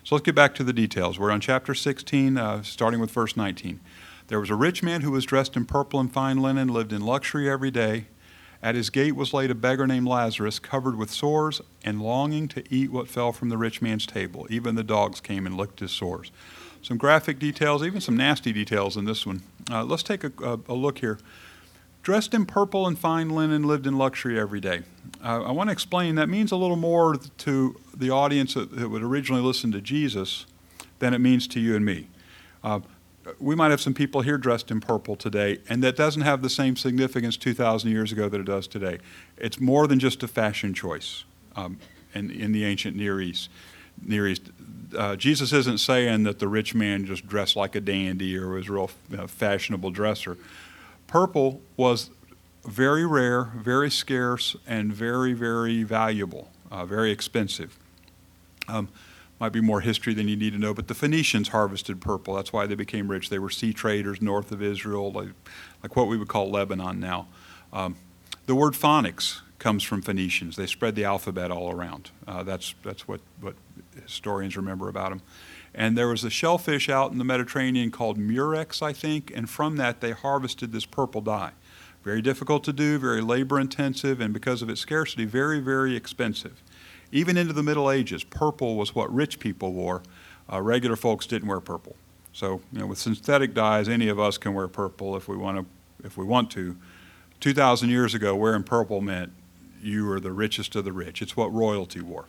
So 0.05 0.15
let's 0.15 0.25
get 0.25 0.35
back 0.35 0.55
to 0.57 0.65
the 0.65 0.73
details. 0.73 1.19
We're 1.19 1.31
on 1.31 1.41
chapter 1.41 1.75
16, 1.75 2.37
uh, 2.37 2.63
starting 2.63 3.01
with 3.01 3.11
verse 3.11 3.37
19. 3.37 3.81
There 4.29 4.39
was 4.41 4.51
a 4.51 4.55
rich 4.55 4.83
man 4.83 5.01
who 5.01 5.11
was 5.11 5.25
dressed 5.25 5.57
in 5.57 5.65
purple 5.65 5.99
and 5.99 6.13
fine 6.13 6.39
linen, 6.39 6.69
lived 6.69 6.93
in 6.93 7.03
luxury 7.03 7.49
every 7.49 7.71
day. 7.71 8.07
At 8.63 8.75
his 8.75 8.89
gate 8.89 9.17
was 9.17 9.35
laid 9.35 9.51
a 9.51 9.55
beggar 9.55 9.87
named 9.87 10.07
Lazarus, 10.07 10.59
covered 10.59 10.97
with 10.97 11.11
sores 11.11 11.61
and 11.85 12.01
longing 12.01 12.49
to 12.49 12.65
eat 12.75 12.91
what 12.91 13.09
fell 13.09 13.33
from 13.33 13.51
the 13.51 13.59
rich 13.59 13.83
man's 13.83 14.07
table. 14.07 14.47
Even 14.49 14.75
the 14.75 14.83
dogs 14.83 15.21
came 15.21 15.47
and 15.47 15.57
licked 15.57 15.81
his 15.81 15.91
sores. 15.91 16.31
Some 16.81 16.97
graphic 16.97 17.39
details, 17.39 17.83
even 17.83 18.01
some 18.01 18.17
nasty 18.17 18.53
details 18.53 18.97
in 18.97 19.05
this 19.05 19.27
one. 19.27 19.43
Uh, 19.71 19.85
let's 19.85 20.03
take 20.03 20.25
a, 20.25 20.33
a, 20.43 20.59
a 20.69 20.75
look 20.75 20.99
here 20.99 21.19
dressed 22.05 22.35
in 22.35 22.45
purple 22.45 22.87
and 22.87 22.99
fine 22.99 23.31
linen, 23.31 23.65
lived 23.65 23.87
in 23.87 23.97
luxury 23.97 24.39
every 24.39 24.61
day. 24.61 24.83
Uh, 25.25 25.43
I 25.43 25.51
want 25.51 25.69
to 25.69 25.73
explain 25.73 26.15
that 26.17 26.29
means 26.29 26.53
a 26.53 26.56
little 26.56 26.77
more 26.77 27.17
to 27.17 27.81
the 27.97 28.11
audience 28.11 28.55
that, 28.55 28.77
that, 28.77 28.91
would 28.91 29.03
originally 29.03 29.43
listen 29.43 29.73
to 29.73 29.81
Jesus 29.81 30.45
than 30.99 31.15
it 31.15 31.19
means 31.19 31.49
to 31.49 31.61
you 31.61 31.75
and 31.75 31.85
me. 31.85 32.09
Uh, 32.62 32.81
we 33.41 33.55
might 33.55 33.71
have 33.71 33.81
some 33.81 33.95
people 33.95 34.21
here 34.21 34.37
dressed 34.37 34.71
in 34.71 34.81
purple 34.81 35.17
today, 35.17 35.61
and 35.67 35.83
that 35.83 35.97
doesn't 35.97 36.23
have 36.23 36.43
the 36.43 36.51
same 36.51 36.77
significance 36.77 37.39
2,000 37.39 37.91
years 37.91 38.12
ago 38.12 38.29
that 38.29 38.39
it 38.39 38.45
does 38.45 38.67
today. 38.67 38.99
It's 39.39 39.59
more 39.59 39.87
than 39.87 39.99
just 39.99 40.23
a 40.23 40.29
fashion 40.29 40.75
choice 40.75 41.25
um, 41.56 41.79
in, 42.15 42.31
in 42.31 42.53
the 42.53 42.67
ancient 42.67 42.97
Near 42.97 43.19
East. 43.19 43.49
Near 44.03 44.29
East. 44.29 44.43
Uh, 44.95 45.17
Jesus 45.17 45.55
isn't 45.55 45.79
saying 45.79 46.25
that 46.25 46.39
the 46.39 46.49
rich 46.49 46.75
man 46.75 47.06
just 47.06 47.27
dressed 47.27 47.56
like 47.56 47.75
a 47.75 47.81
dandy 47.81 48.37
or 48.37 48.51
was 48.51 48.69
a 48.69 48.73
real 48.73 48.91
uh, 49.17 49.27
fashionable 49.27 49.91
dresser. 49.91 50.37
Purple 51.06 51.61
was 51.77 52.11
very 52.65 53.06
rare, 53.06 53.53
very 53.56 53.91
scarce, 53.91 54.56
and 54.67 54.93
very, 54.93 55.33
very 55.33 55.83
valuable, 55.83 56.51
uh, 56.71 56.85
very 56.85 57.11
expensive. 57.11 57.79
Um, 58.69 58.89
might 59.41 59.53
be 59.53 59.61
more 59.61 59.81
history 59.81 60.15
than 60.15 60.29
you 60.29 60.37
need 60.37 60.53
to 60.53 60.59
know, 60.59 60.73
but 60.73 60.89
the 60.89 60.95
Phoenicians 60.95 61.49
harvested 61.49 62.01
purple. 62.01 62.35
That's 62.35 62.53
why 62.53 62.67
they 62.67 62.75
became 62.75 63.09
rich. 63.09 63.29
They 63.29 63.39
were 63.39 63.51
sea 63.51 63.73
traders 63.73 64.23
north 64.23 64.53
of 64.53 64.62
Israel, 64.62 65.12
like, 65.12 65.29
like 65.83 65.97
what 65.97 66.09
we 66.09 66.17
would 66.17 66.29
call 66.29 66.51
Lebanon 66.51 67.01
now. 67.01 67.27
Um, 67.73 67.97
the 68.47 68.55
word 68.55 68.75
phonics 68.75 69.41
comes 69.59 69.83
from 69.83 70.03
Phoenicians. 70.03 70.56
They 70.56 70.67
spread 70.67 70.95
the 70.95 71.05
alphabet 71.05 71.51
all 71.51 71.73
around. 71.73 72.11
Uh, 72.27 72.43
that's 72.43 72.75
that's 72.85 73.09
what, 73.09 73.21
what 73.41 73.55
historians 74.03 74.56
remember 74.56 74.89
about 74.89 75.11
them. 75.11 75.23
And 75.75 75.99
there 75.99 76.09
was 76.09 76.23
a 76.23 76.31
shellfish 76.31 76.88
out 76.88 77.11
in 77.11 77.19
the 77.19 77.25
Mediterranean 77.25 77.91
called 77.91 78.17
murex, 78.17 78.81
I 78.81 78.93
think, 78.93 79.32
and 79.35 79.50
from 79.50 79.76
that 79.76 80.00
they 80.00 80.12
harvested 80.12 80.73
this 80.73 80.87
purple 80.87 81.21
dye. 81.21 81.53
Very 82.05 82.23
difficult 82.23 82.62
to 82.65 82.73
do, 82.73 82.99
very 82.99 83.21
labor 83.21 83.59
intensive, 83.59 84.21
and 84.21 84.32
because 84.32 84.62
of 84.62 84.69
its 84.69 84.81
scarcity, 84.81 85.25
very, 85.25 85.59
very 85.59 85.97
expensive. 85.97 86.62
Even 87.11 87.37
into 87.37 87.53
the 87.53 87.62
Middle 87.62 87.91
Ages, 87.91 88.25
purple 88.25 88.76
was 88.76 88.94
what 88.94 89.12
rich 89.12 89.41
people 89.41 89.73
wore. 89.73 90.03
Uh, 90.53 90.61
regular 90.61 90.97
folks 90.97 91.26
didn't 91.26 91.49
wear 91.49 91.61
purple. 91.61 91.97
So, 92.32 92.61
you 92.73 92.81
know, 92.81 92.87
with 92.87 92.99
synthetic 92.99 93.55
dyes, 93.55 93.88
any 93.88 94.09
of 94.09 94.20
us 94.20 94.37
can 94.37 94.53
wear 94.55 94.69
purple 94.69 95.17
if 95.17 95.29
we 95.29 95.37
want 95.37 95.59
to. 95.59 95.67
If 96.06 96.17
we 96.17 96.25
want 96.25 96.50
to. 96.53 96.77
2,000 97.41 97.88
years 97.88 98.15
ago, 98.15 98.35
wearing 98.37 98.62
purple 98.62 99.00
meant 99.00 99.32
you 99.81 100.05
were 100.06 100.20
the 100.20 100.32
richest 100.32 100.75
of 100.77 100.85
the 100.85 100.93
rich. 100.93 101.23
It's 101.23 101.37
what 101.37 101.53
royalty 101.53 102.00
wore. 102.00 102.27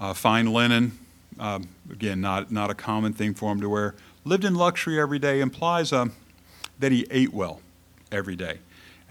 Uh, 0.00 0.12
fine 0.12 0.52
linen, 0.52 0.98
um, 1.38 1.68
again, 1.90 2.20
not, 2.20 2.50
not 2.50 2.70
a 2.70 2.74
common 2.74 3.12
thing 3.12 3.34
for 3.34 3.52
him 3.52 3.60
to 3.60 3.68
wear. 3.68 3.94
Lived 4.24 4.44
in 4.44 4.54
luxury 4.54 5.00
every 5.00 5.18
day 5.18 5.40
implies 5.40 5.92
um, 5.92 6.12
that 6.78 6.92
he 6.92 7.06
ate 7.10 7.32
well 7.32 7.60
every 8.10 8.36
day. 8.36 8.58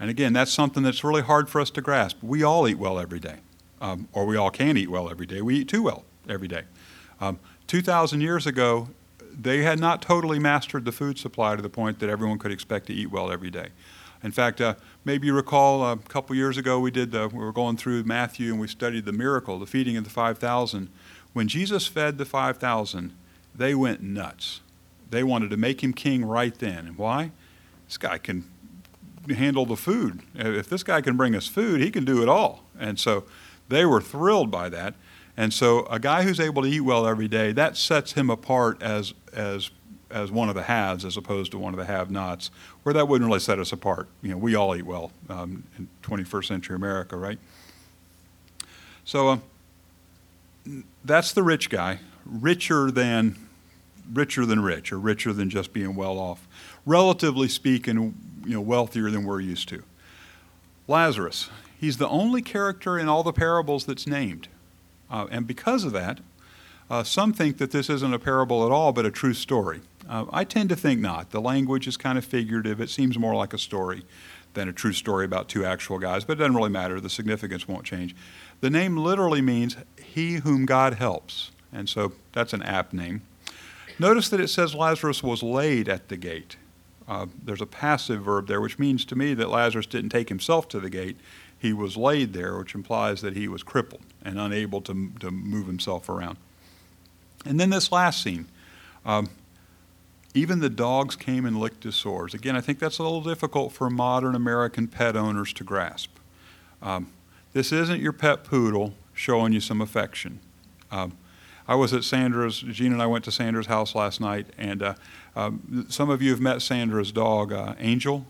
And 0.00 0.10
again, 0.10 0.32
that's 0.32 0.52
something 0.52 0.82
that's 0.82 1.04
really 1.04 1.22
hard 1.22 1.48
for 1.48 1.60
us 1.60 1.70
to 1.70 1.80
grasp. 1.80 2.18
We 2.22 2.42
all 2.42 2.66
eat 2.66 2.78
well 2.78 2.98
every 2.98 3.20
day, 3.20 3.36
um, 3.80 4.08
or 4.12 4.26
we 4.26 4.36
all 4.36 4.50
can 4.50 4.76
eat 4.76 4.90
well 4.90 5.10
every 5.10 5.26
day. 5.26 5.42
We 5.42 5.56
eat 5.56 5.68
too 5.68 5.82
well 5.82 6.04
every 6.28 6.48
day. 6.48 6.62
Um, 7.20 7.38
2,000 7.68 8.20
years 8.20 8.46
ago, 8.46 8.88
they 9.32 9.62
had 9.62 9.78
not 9.78 10.02
totally 10.02 10.38
mastered 10.38 10.84
the 10.84 10.92
food 10.92 11.18
supply 11.18 11.56
to 11.56 11.62
the 11.62 11.68
point 11.68 12.00
that 12.00 12.10
everyone 12.10 12.38
could 12.38 12.52
expect 12.52 12.86
to 12.86 12.92
eat 12.92 13.10
well 13.10 13.30
every 13.30 13.50
day. 13.50 13.68
In 14.22 14.30
fact, 14.30 14.60
uh, 14.60 14.74
maybe 15.04 15.26
you 15.26 15.34
recall 15.34 15.82
uh, 15.82 15.94
a 15.94 15.98
couple 15.98 16.36
years 16.36 16.56
ago 16.56 16.78
we 16.78 16.90
did 16.90 17.10
the, 17.10 17.28
we 17.28 17.38
were 17.38 17.52
going 17.52 17.76
through 17.76 18.04
Matthew 18.04 18.52
and 18.52 18.60
we 18.60 18.68
studied 18.68 19.04
the 19.04 19.12
miracle, 19.12 19.58
the 19.58 19.66
feeding 19.66 19.96
of 19.96 20.04
the 20.04 20.10
5,000. 20.10 20.88
When 21.32 21.48
Jesus 21.48 21.86
fed 21.86 22.18
the 22.18 22.24
5,000, 22.24 23.12
they 23.54 23.74
went 23.74 24.02
nuts. 24.02 24.60
They 25.10 25.22
wanted 25.22 25.50
to 25.50 25.56
make 25.56 25.82
him 25.82 25.92
king 25.92 26.24
right 26.24 26.56
then. 26.58 26.94
Why? 26.96 27.32
This 27.86 27.98
guy 27.98 28.18
can 28.18 28.44
handle 29.28 29.66
the 29.66 29.76
food. 29.76 30.22
If 30.34 30.68
this 30.68 30.82
guy 30.82 31.00
can 31.00 31.16
bring 31.16 31.34
us 31.34 31.46
food, 31.46 31.80
he 31.80 31.90
can 31.90 32.04
do 32.04 32.22
it 32.22 32.28
all. 32.28 32.64
And 32.78 32.98
so 32.98 33.24
they 33.68 33.84
were 33.84 34.00
thrilled 34.00 34.50
by 34.50 34.68
that. 34.70 34.94
And 35.36 35.52
so 35.52 35.86
a 35.86 35.98
guy 35.98 36.22
who's 36.22 36.40
able 36.40 36.62
to 36.62 36.68
eat 36.68 36.80
well 36.80 37.06
every 37.06 37.28
day, 37.28 37.52
that 37.52 37.76
sets 37.76 38.12
him 38.12 38.28
apart 38.28 38.82
as, 38.82 39.14
as, 39.32 39.70
as 40.10 40.30
one 40.30 40.48
of 40.48 40.54
the 40.54 40.64
haves 40.64 41.04
as 41.04 41.16
opposed 41.16 41.52
to 41.52 41.58
one 41.58 41.72
of 41.72 41.78
the 41.78 41.86
have-nots, 41.86 42.50
where 42.82 42.92
that 42.92 43.08
wouldn't 43.08 43.26
really 43.26 43.40
set 43.40 43.58
us 43.58 43.72
apart. 43.72 44.08
You 44.22 44.32
know, 44.32 44.36
we 44.36 44.54
all 44.54 44.76
eat 44.76 44.84
well 44.84 45.12
um, 45.30 45.64
in 45.78 45.88
21st 46.02 46.44
century 46.46 46.76
America, 46.76 47.16
right? 47.16 47.38
So 49.04 49.28
uh, 49.28 49.38
that's 51.04 51.32
the 51.32 51.42
rich 51.42 51.70
guy, 51.70 52.00
richer 52.24 52.90
than 52.90 53.36
richer 54.12 54.44
than 54.44 54.60
rich, 54.60 54.92
or 54.92 54.98
richer 54.98 55.32
than 55.32 55.48
just 55.48 55.72
being 55.72 55.94
well 55.94 56.18
off. 56.18 56.46
Relatively 56.84 57.48
speaking, 57.48 58.14
you 58.44 58.54
know, 58.54 58.60
wealthier 58.60 59.10
than 59.10 59.24
we're 59.24 59.40
used 59.40 59.68
to. 59.68 59.82
Lazarus, 60.88 61.48
he's 61.78 61.98
the 61.98 62.08
only 62.08 62.42
character 62.42 62.98
in 62.98 63.08
all 63.08 63.22
the 63.22 63.32
parables 63.32 63.84
that's 63.84 64.06
named. 64.06 64.48
Uh, 65.10 65.26
and 65.30 65.46
because 65.46 65.84
of 65.84 65.92
that, 65.92 66.20
uh, 66.90 67.02
some 67.02 67.32
think 67.32 67.58
that 67.58 67.70
this 67.70 67.88
isn't 67.88 68.12
a 68.12 68.18
parable 68.18 68.66
at 68.66 68.72
all, 68.72 68.92
but 68.92 69.06
a 69.06 69.10
true 69.10 69.34
story. 69.34 69.80
Uh, 70.08 70.26
I 70.32 70.44
tend 70.44 70.68
to 70.70 70.76
think 70.76 71.00
not. 71.00 71.30
The 71.30 71.40
language 71.40 71.86
is 71.86 71.96
kind 71.96 72.18
of 72.18 72.24
figurative. 72.24 72.80
It 72.80 72.90
seems 72.90 73.18
more 73.18 73.34
like 73.34 73.54
a 73.54 73.58
story 73.58 74.04
than 74.54 74.68
a 74.68 74.72
true 74.72 74.92
story 74.92 75.24
about 75.24 75.48
two 75.48 75.64
actual 75.64 75.98
guys, 75.98 76.24
but 76.24 76.34
it 76.34 76.36
doesn't 76.40 76.56
really 76.56 76.70
matter. 76.70 77.00
The 77.00 77.08
significance 77.08 77.66
won't 77.66 77.84
change. 77.84 78.14
The 78.62 78.70
name 78.70 78.96
literally 78.96 79.42
means 79.42 79.76
he 80.00 80.34
whom 80.34 80.66
God 80.66 80.94
helps. 80.94 81.50
And 81.72 81.88
so 81.88 82.12
that's 82.32 82.52
an 82.52 82.62
apt 82.62 82.92
name. 82.92 83.22
Notice 83.98 84.28
that 84.28 84.40
it 84.40 84.48
says 84.48 84.72
Lazarus 84.72 85.20
was 85.20 85.42
laid 85.42 85.88
at 85.88 86.08
the 86.08 86.16
gate. 86.16 86.56
Uh, 87.08 87.26
there's 87.44 87.60
a 87.60 87.66
passive 87.66 88.22
verb 88.22 88.46
there, 88.46 88.60
which 88.60 88.78
means 88.78 89.04
to 89.06 89.16
me 89.16 89.34
that 89.34 89.50
Lazarus 89.50 89.86
didn't 89.86 90.10
take 90.10 90.28
himself 90.28 90.68
to 90.68 90.78
the 90.78 90.88
gate. 90.88 91.16
He 91.58 91.72
was 91.72 91.96
laid 91.96 92.34
there, 92.34 92.56
which 92.56 92.76
implies 92.76 93.20
that 93.22 93.36
he 93.36 93.48
was 93.48 93.64
crippled 93.64 94.02
and 94.24 94.38
unable 94.38 94.80
to, 94.82 95.10
to 95.18 95.32
move 95.32 95.66
himself 95.66 96.08
around. 96.08 96.38
And 97.44 97.58
then 97.58 97.70
this 97.70 97.90
last 97.90 98.22
scene. 98.22 98.46
Um, 99.04 99.28
even 100.34 100.60
the 100.60 100.70
dogs 100.70 101.16
came 101.16 101.44
and 101.44 101.58
licked 101.58 101.82
his 101.82 101.96
sores. 101.96 102.32
Again, 102.32 102.54
I 102.54 102.60
think 102.60 102.78
that's 102.78 102.98
a 102.98 103.02
little 103.02 103.22
difficult 103.22 103.72
for 103.72 103.90
modern 103.90 104.36
American 104.36 104.86
pet 104.86 105.16
owners 105.16 105.52
to 105.54 105.64
grasp. 105.64 106.16
Um, 106.80 107.12
this 107.52 107.72
isn't 107.72 108.00
your 108.00 108.12
pet 108.12 108.44
poodle 108.44 108.94
showing 109.12 109.52
you 109.52 109.60
some 109.60 109.80
affection. 109.80 110.40
Um, 110.90 111.12
I 111.68 111.74
was 111.74 111.92
at 111.92 112.04
Sandra's, 112.04 112.60
Gene 112.60 112.92
and 112.92 113.00
I 113.00 113.06
went 113.06 113.24
to 113.24 113.30
Sandra's 113.30 113.66
house 113.66 113.94
last 113.94 114.20
night, 114.20 114.46
and 114.58 114.82
uh, 114.82 114.94
um, 115.36 115.86
some 115.88 116.10
of 116.10 116.20
you 116.20 116.30
have 116.30 116.40
met 116.40 116.60
Sandra's 116.60 117.12
dog, 117.12 117.52
uh, 117.52 117.74
Angel. 117.78 118.26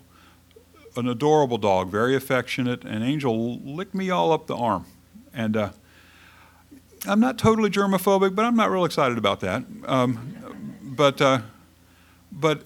An 0.94 1.08
adorable 1.08 1.56
dog, 1.56 1.88
very 1.88 2.14
affectionate, 2.14 2.84
and 2.84 3.02
Angel 3.02 3.58
licked 3.60 3.94
me 3.94 4.10
all 4.10 4.30
up 4.30 4.46
the 4.46 4.56
arm. 4.56 4.84
And 5.32 5.56
uh, 5.56 5.70
I'm 7.06 7.18
not 7.18 7.38
totally 7.38 7.70
germophobic, 7.70 8.34
but 8.34 8.44
I'm 8.44 8.56
not 8.56 8.70
real 8.70 8.84
excited 8.84 9.16
about 9.16 9.40
that. 9.40 9.64
Um, 9.86 10.68
but, 10.82 11.20
uh, 11.22 11.40
but 12.30 12.64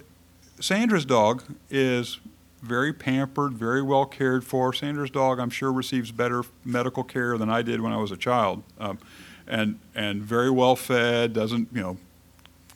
Sandra's 0.58 1.04
dog 1.04 1.44
is 1.70 2.18
very 2.66 2.92
pampered, 2.92 3.52
very 3.54 3.80
well 3.80 4.04
cared 4.04 4.44
for. 4.44 4.72
Sandra's 4.72 5.10
dog, 5.10 5.38
I'm 5.38 5.50
sure, 5.50 5.72
receives 5.72 6.10
better 6.10 6.42
medical 6.64 7.02
care 7.02 7.38
than 7.38 7.48
I 7.48 7.62
did 7.62 7.80
when 7.80 7.92
I 7.92 7.96
was 7.96 8.10
a 8.10 8.16
child. 8.16 8.62
Um, 8.78 8.98
and 9.46 9.78
and 9.94 10.22
very 10.22 10.50
well 10.50 10.76
fed, 10.76 11.32
doesn't 11.32 11.68
you 11.72 11.80
know 11.80 11.96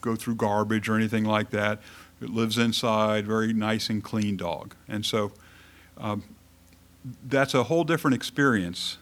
go 0.01 0.15
through 0.15 0.35
garbage 0.35 0.89
or 0.89 0.95
anything 0.95 1.25
like 1.25 1.51
that. 1.51 1.81
It 2.21 2.29
lives 2.29 2.57
inside, 2.57 3.25
very 3.27 3.53
nice 3.53 3.89
and 3.89 4.03
clean 4.03 4.37
dog, 4.37 4.75
and 4.87 5.05
so 5.05 5.31
um, 5.97 6.23
that's 7.27 7.53
a 7.53 7.63
whole 7.63 7.83
different 7.83 8.15
experience 8.15 8.97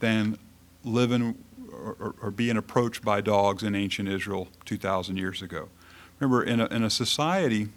than 0.00 0.38
living 0.84 1.36
or, 1.72 1.96
or, 1.98 2.14
or, 2.22 2.30
being 2.30 2.56
approached 2.56 3.04
by 3.04 3.20
dogs 3.20 3.62
in 3.62 3.74
ancient 3.74 4.08
Israel 4.08 4.48
2,000 4.64 5.16
years 5.16 5.42
ago. 5.42 5.68
Remember, 6.18 6.42
in 6.42 6.60
a, 6.60 6.66
in 6.66 6.82
a 6.82 6.90
society, 6.90 7.68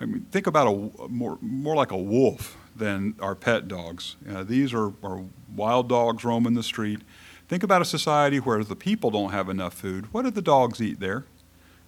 I 0.00 0.04
mean, 0.04 0.26
think 0.30 0.46
about 0.46 0.66
a 0.68 1.08
more 1.08 1.38
more 1.40 1.74
like 1.74 1.90
a 1.90 1.96
wolf 1.96 2.56
than 2.76 3.14
our 3.20 3.34
pet 3.34 3.66
dogs. 3.66 4.16
Uh, 4.28 4.44
these 4.44 4.72
are, 4.72 4.92
are 5.02 5.24
wild 5.56 5.88
dogs 5.88 6.24
roaming 6.24 6.54
the 6.54 6.62
street 6.62 7.00
Think 7.48 7.62
about 7.62 7.80
a 7.80 7.86
society 7.86 8.38
where 8.38 8.62
the 8.62 8.76
people 8.76 9.10
don't 9.10 9.32
have 9.32 9.48
enough 9.48 9.72
food. 9.72 10.12
What 10.12 10.22
do 10.22 10.30
the 10.30 10.42
dogs 10.42 10.82
eat 10.82 11.00
there? 11.00 11.24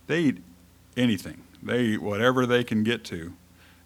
They 0.07 0.21
eat 0.21 0.39
anything. 0.97 1.43
They 1.63 1.83
eat 1.83 2.03
whatever 2.03 2.47
they 2.47 2.65
can 2.65 2.83
get 2.83 3.05
to, 3.05 3.35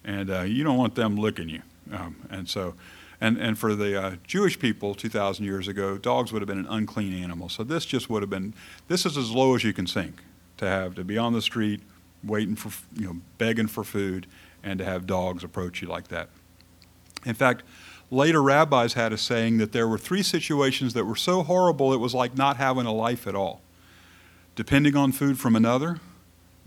and 0.04 0.30
uh, 0.30 0.42
you 0.42 0.62
don't 0.62 0.78
want 0.78 0.94
them 0.94 1.16
licking 1.16 1.48
you. 1.48 1.62
Um, 1.92 2.16
and 2.30 2.48
so, 2.48 2.74
and 3.20 3.36
and 3.36 3.58
for 3.58 3.74
the 3.74 4.00
uh, 4.00 4.16
Jewish 4.24 4.56
people 4.60 4.94
2,000 4.94 5.44
years 5.44 5.66
ago, 5.66 5.98
dogs 5.98 6.32
would 6.32 6.40
have 6.40 6.46
been 6.46 6.60
an 6.60 6.68
unclean 6.70 7.12
animal. 7.12 7.48
So 7.48 7.64
this 7.64 7.84
just 7.84 8.08
would 8.08 8.22
have 8.22 8.30
been. 8.30 8.54
This 8.86 9.04
is 9.04 9.18
as 9.18 9.32
low 9.32 9.56
as 9.56 9.64
you 9.64 9.72
can 9.72 9.88
sink 9.88 10.22
to 10.58 10.66
have 10.66 10.94
to 10.94 11.02
be 11.02 11.18
on 11.18 11.32
the 11.32 11.42
street, 11.42 11.80
waiting 12.24 12.56
for 12.56 12.70
you 12.98 13.06
know 13.06 13.16
begging 13.38 13.66
for 13.66 13.84
food, 13.84 14.26
and 14.62 14.78
to 14.78 14.84
have 14.84 15.06
dogs 15.06 15.44
approach 15.44 15.82
you 15.82 15.88
like 15.88 16.08
that. 16.08 16.28
In 17.24 17.34
fact, 17.34 17.62
Later 18.10 18.42
rabbis 18.42 18.92
had 18.92 19.12
a 19.12 19.18
saying 19.18 19.56
that 19.58 19.72
there 19.72 19.88
were 19.88 19.98
three 19.98 20.22
situations 20.22 20.92
that 20.92 21.04
were 21.04 21.16
so 21.16 21.42
horrible 21.42 21.92
it 21.92 21.96
was 21.96 22.14
like 22.14 22.36
not 22.36 22.58
having 22.58 22.86
a 22.86 22.92
life 22.92 23.26
at 23.26 23.34
all 23.34 23.62
depending 24.54 24.96
on 24.96 25.12
food 25.12 25.38
from 25.38 25.56
another, 25.56 25.98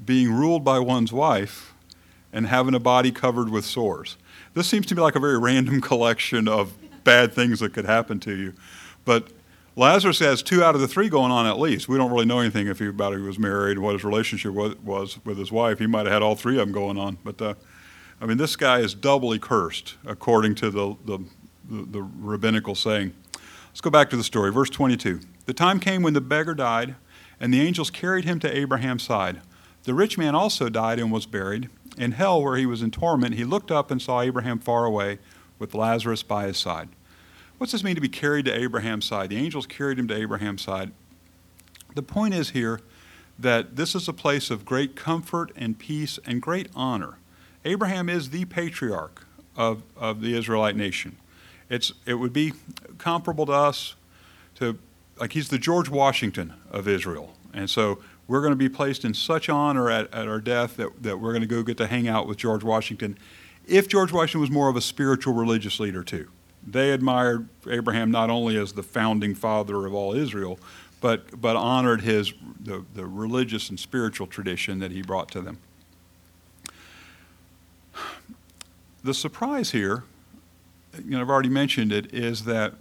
being 0.03 0.31
ruled 0.31 0.63
by 0.63 0.79
one's 0.79 1.13
wife, 1.13 1.73
and 2.33 2.47
having 2.47 2.75
a 2.75 2.79
body 2.79 3.11
covered 3.11 3.49
with 3.49 3.65
sores. 3.65 4.17
This 4.53 4.67
seems 4.67 4.85
to 4.87 4.95
me 4.95 5.01
like 5.01 5.15
a 5.15 5.19
very 5.19 5.37
random 5.39 5.81
collection 5.81 6.47
of 6.47 6.73
bad 7.03 7.33
things 7.33 7.59
that 7.61 7.73
could 7.73 7.85
happen 7.85 8.19
to 8.21 8.35
you. 8.35 8.53
But 9.05 9.31
Lazarus 9.77 10.17
has 10.19 10.41
two 10.41 10.63
out 10.63 10.73
of 10.73 10.81
the 10.81 10.87
three 10.87 11.07
going 11.07 11.31
on 11.31 11.45
at 11.45 11.59
least. 11.59 11.87
We 11.87 11.97
don't 11.97 12.11
really 12.11 12.25
know 12.25 12.39
anything 12.39 12.65
if 12.65 12.79
he, 12.79 12.87
about 12.87 13.13
he 13.13 13.21
was 13.21 13.37
married, 13.37 13.77
what 13.77 13.93
his 13.93 14.03
relationship 14.03 14.51
was, 14.51 14.75
was, 14.79 15.23
with 15.23 15.37
his 15.37 15.51
wife. 15.51 15.77
He 15.77 15.85
might 15.85 16.07
have 16.07 16.13
had 16.13 16.21
all 16.23 16.35
three 16.35 16.55
of 16.55 16.65
them 16.65 16.71
going 16.71 16.97
on. 16.97 17.19
But 17.23 17.39
uh, 17.39 17.53
I 18.19 18.25
mean, 18.25 18.37
this 18.37 18.55
guy 18.55 18.79
is 18.79 18.95
doubly 18.95 19.37
cursed 19.37 19.93
according 20.03 20.55
to 20.55 20.71
the, 20.71 20.95
the, 21.05 21.19
the, 21.69 21.85
the 21.91 22.01
rabbinical 22.01 22.73
saying. 22.73 23.13
Let's 23.67 23.81
go 23.81 23.91
back 23.91 24.09
to 24.09 24.17
the 24.17 24.23
story. 24.23 24.51
Verse 24.51 24.71
22. 24.71 25.19
The 25.45 25.53
time 25.53 25.79
came 25.79 26.01
when 26.01 26.13
the 26.13 26.21
beggar 26.21 26.55
died, 26.55 26.95
and 27.39 27.53
the 27.53 27.61
angels 27.61 27.91
carried 27.91 28.25
him 28.25 28.39
to 28.39 28.57
Abraham's 28.57 29.03
side. 29.03 29.41
The 29.83 29.93
rich 29.93 30.17
man 30.17 30.33
also 30.33 30.69
died 30.69 30.97
and 30.97 31.11
was 31.11 31.27
buried. 31.27 31.69
In 31.99 32.13
hell, 32.13 32.41
where 32.41 32.57
he 32.57 32.65
was 32.65 32.81
in 32.81 32.89
torment, 32.89 33.35
he 33.35 33.43
looked 33.43 33.69
up 33.69 33.91
and 33.91 34.01
saw 34.01 34.21
Abraham 34.21 34.57
far 34.57 34.85
away 34.85 35.19
with 35.59 35.75
Lazarus 35.75 36.23
by 36.23 36.47
his 36.47 36.57
side. 36.57 36.89
What's 37.57 37.71
this 37.71 37.83
mean 37.83 37.95
to 37.95 38.01
be 38.01 38.09
carried 38.09 38.45
to 38.45 38.55
Abraham's 38.55 39.05
side? 39.05 39.29
The 39.29 39.37
angels 39.37 39.65
carried 39.65 39.97
him 39.97 40.07
to 40.09 40.15
Abraham's 40.15 40.61
side. 40.61 40.91
The 41.95 42.03
point 42.03 42.35
is 42.35 42.51
here 42.51 42.81
that 43.39 43.75
this 43.75 43.95
is 43.95 44.07
a 44.07 44.13
place 44.13 44.51
of 44.51 44.63
great 44.63 44.95
comfort 44.95 45.51
and 45.55 45.77
peace 45.77 46.19
and 46.25 46.41
great 46.41 46.69
honor. 46.75 47.17
Abraham 47.65 48.09
is 48.09 48.29
the 48.29 48.45
patriarch 48.45 49.25
of, 49.55 49.81
of 49.95 50.21
the 50.21 50.37
Israelite 50.37 50.75
nation. 50.75 51.17
It's, 51.69 51.91
it 52.05 52.15
would 52.15 52.31
be 52.31 52.53
comparable 52.99 53.47
to 53.47 53.51
us 53.51 53.95
to, 54.55 54.77
like, 55.19 55.33
he's 55.33 55.49
the 55.49 55.57
George 55.57 55.89
Washington 55.89 56.53
of 56.69 56.87
Israel. 56.87 57.33
And 57.53 57.69
so 57.69 57.99
we're 58.27 58.41
going 58.41 58.53
to 58.53 58.55
be 58.55 58.69
placed 58.69 59.03
in 59.03 59.13
such 59.13 59.49
honor 59.49 59.89
at, 59.89 60.13
at 60.13 60.27
our 60.27 60.39
death 60.39 60.77
that, 60.77 61.01
that 61.01 61.19
we're 61.19 61.31
going 61.31 61.41
to 61.41 61.47
go 61.47 61.63
get 61.63 61.77
to 61.77 61.87
hang 61.87 62.07
out 62.07 62.27
with 62.27 62.37
George 62.37 62.63
Washington. 62.63 63.17
If 63.65 63.87
George 63.87 64.11
Washington 64.11 64.41
was 64.41 64.51
more 64.51 64.69
of 64.69 64.75
a 64.75 64.81
spiritual 64.81 65.33
religious 65.33 65.79
leader, 65.79 66.03
too. 66.03 66.29
They 66.67 66.91
admired 66.91 67.47
Abraham 67.67 68.11
not 68.11 68.29
only 68.29 68.57
as 68.57 68.73
the 68.73 68.83
founding 68.83 69.33
father 69.33 69.85
of 69.85 69.93
all 69.93 70.13
Israel, 70.13 70.59
but, 70.99 71.39
but 71.39 71.55
honored 71.55 72.01
his, 72.01 72.33
the, 72.59 72.83
the 72.93 73.05
religious 73.05 73.69
and 73.69 73.79
spiritual 73.79 74.27
tradition 74.27 74.79
that 74.79 74.91
he 74.91 75.01
brought 75.01 75.31
to 75.31 75.41
them. 75.41 75.59
The 79.03 79.13
surprise 79.13 79.71
here 79.71 80.03
you 81.03 81.11
know, 81.11 81.21
I've 81.21 81.29
already 81.29 81.49
mentioned 81.49 81.91
it, 81.91 82.13
is 82.13 82.45
that 82.45 82.73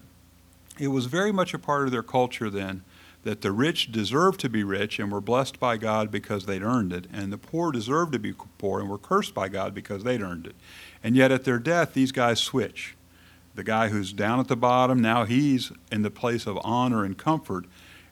it 0.78 0.88
was 0.88 1.07
very 1.07 1.33
much 1.33 1.55
a 1.55 1.59
part 1.59 1.85
of 1.85 1.93
their 1.93 2.02
culture 2.02 2.50
then 2.50 2.83
that 3.25 3.40
the 3.40 3.50
rich 3.50 3.90
deserved 3.90 4.38
to 4.38 4.49
be 4.49 4.62
rich 4.62 5.00
and 5.00 5.11
were 5.11 5.21
blessed 5.21 5.59
by 5.59 5.76
God 5.76 6.12
because 6.12 6.47
they'd 6.47 6.62
earned 6.62 6.93
it, 6.93 7.09
and 7.12 7.33
the 7.33 7.38
poor 7.38 7.73
deserved 7.73 8.12
to 8.12 8.21
be 8.21 8.33
poor 8.33 8.81
and 8.81 8.88
were 8.88 8.99
cursed 8.99 9.35
by 9.35 9.49
God 9.49 9.75
because 9.75 10.05
they'd 10.05 10.23
earned 10.23 10.47
it. 10.47 10.55
And 11.02 11.16
yet 11.16 11.33
at 11.33 11.43
their 11.43 11.59
death, 11.59 11.93
these 11.93 12.12
guys 12.12 12.38
switch. 12.38 12.95
The 13.56 13.64
guy 13.64 13.88
who's 13.88 14.12
down 14.12 14.38
at 14.38 14.48
the 14.48 14.56
bottom, 14.56 15.00
now 15.00 15.25
he's 15.25 15.72
in 15.90 16.02
the 16.02 16.10
place 16.10 16.46
of 16.46 16.58
honor 16.62 17.04
and 17.04 17.16
comfort, 17.16 17.64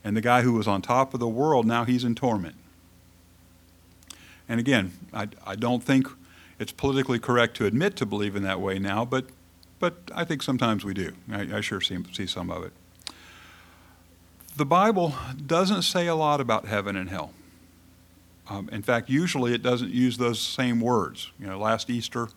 and 0.03 0.17
the 0.17 0.21
guy 0.21 0.43
who 0.43 0.55
was 0.55 0.67
on 0.67 0.83
top 0.83 1.15
of 1.15 1.21
the 1.21 1.29
world, 1.29 1.67
now 1.67 1.85
he's 1.85 2.03
in 2.03 2.15
torment. 2.15 2.57
And 4.49 4.59
again, 4.59 4.93
I, 5.13 5.29
I 5.47 5.55
don't 5.55 5.83
think 5.83 6.09
it's 6.59 6.73
politically 6.73 7.19
correct 7.19 7.57
to 7.59 7.67
admit 7.67 7.95
to 7.97 8.07
believe 8.07 8.37
in 8.37 8.43
that 8.43 8.61
way 8.61 8.79
now, 8.79 9.05
but 9.05 9.27
but 9.81 9.97
I 10.15 10.25
think 10.25 10.43
sometimes 10.43 10.83
we 10.83 10.95
do. 10.95 11.13
I, 11.31 11.57
I 11.57 11.61
sure 11.61 11.81
see, 11.81 11.99
see 12.13 12.27
some 12.27 12.51
of 12.51 12.65
it. 12.65 12.73
The 14.57 14.65
Bible 14.65 15.15
doesn't 15.47 15.83
say 15.83 16.07
a 16.07 16.15
lot 16.15 16.41
about 16.41 16.67
heaven 16.67 16.97
and 16.97 17.11
hell. 17.11 17.33
Um, 18.49 18.71
in 18.71 18.83
fact, 18.83 19.11
usually 19.11 19.53
it 19.53 19.63
doesn't 19.63 19.91
use 19.91 20.17
those 20.17 20.41
same 20.41 20.81
words. 20.81 21.33
You 21.39 21.49
know, 21.49 21.59
last 21.59 21.91
Easter 21.91 22.29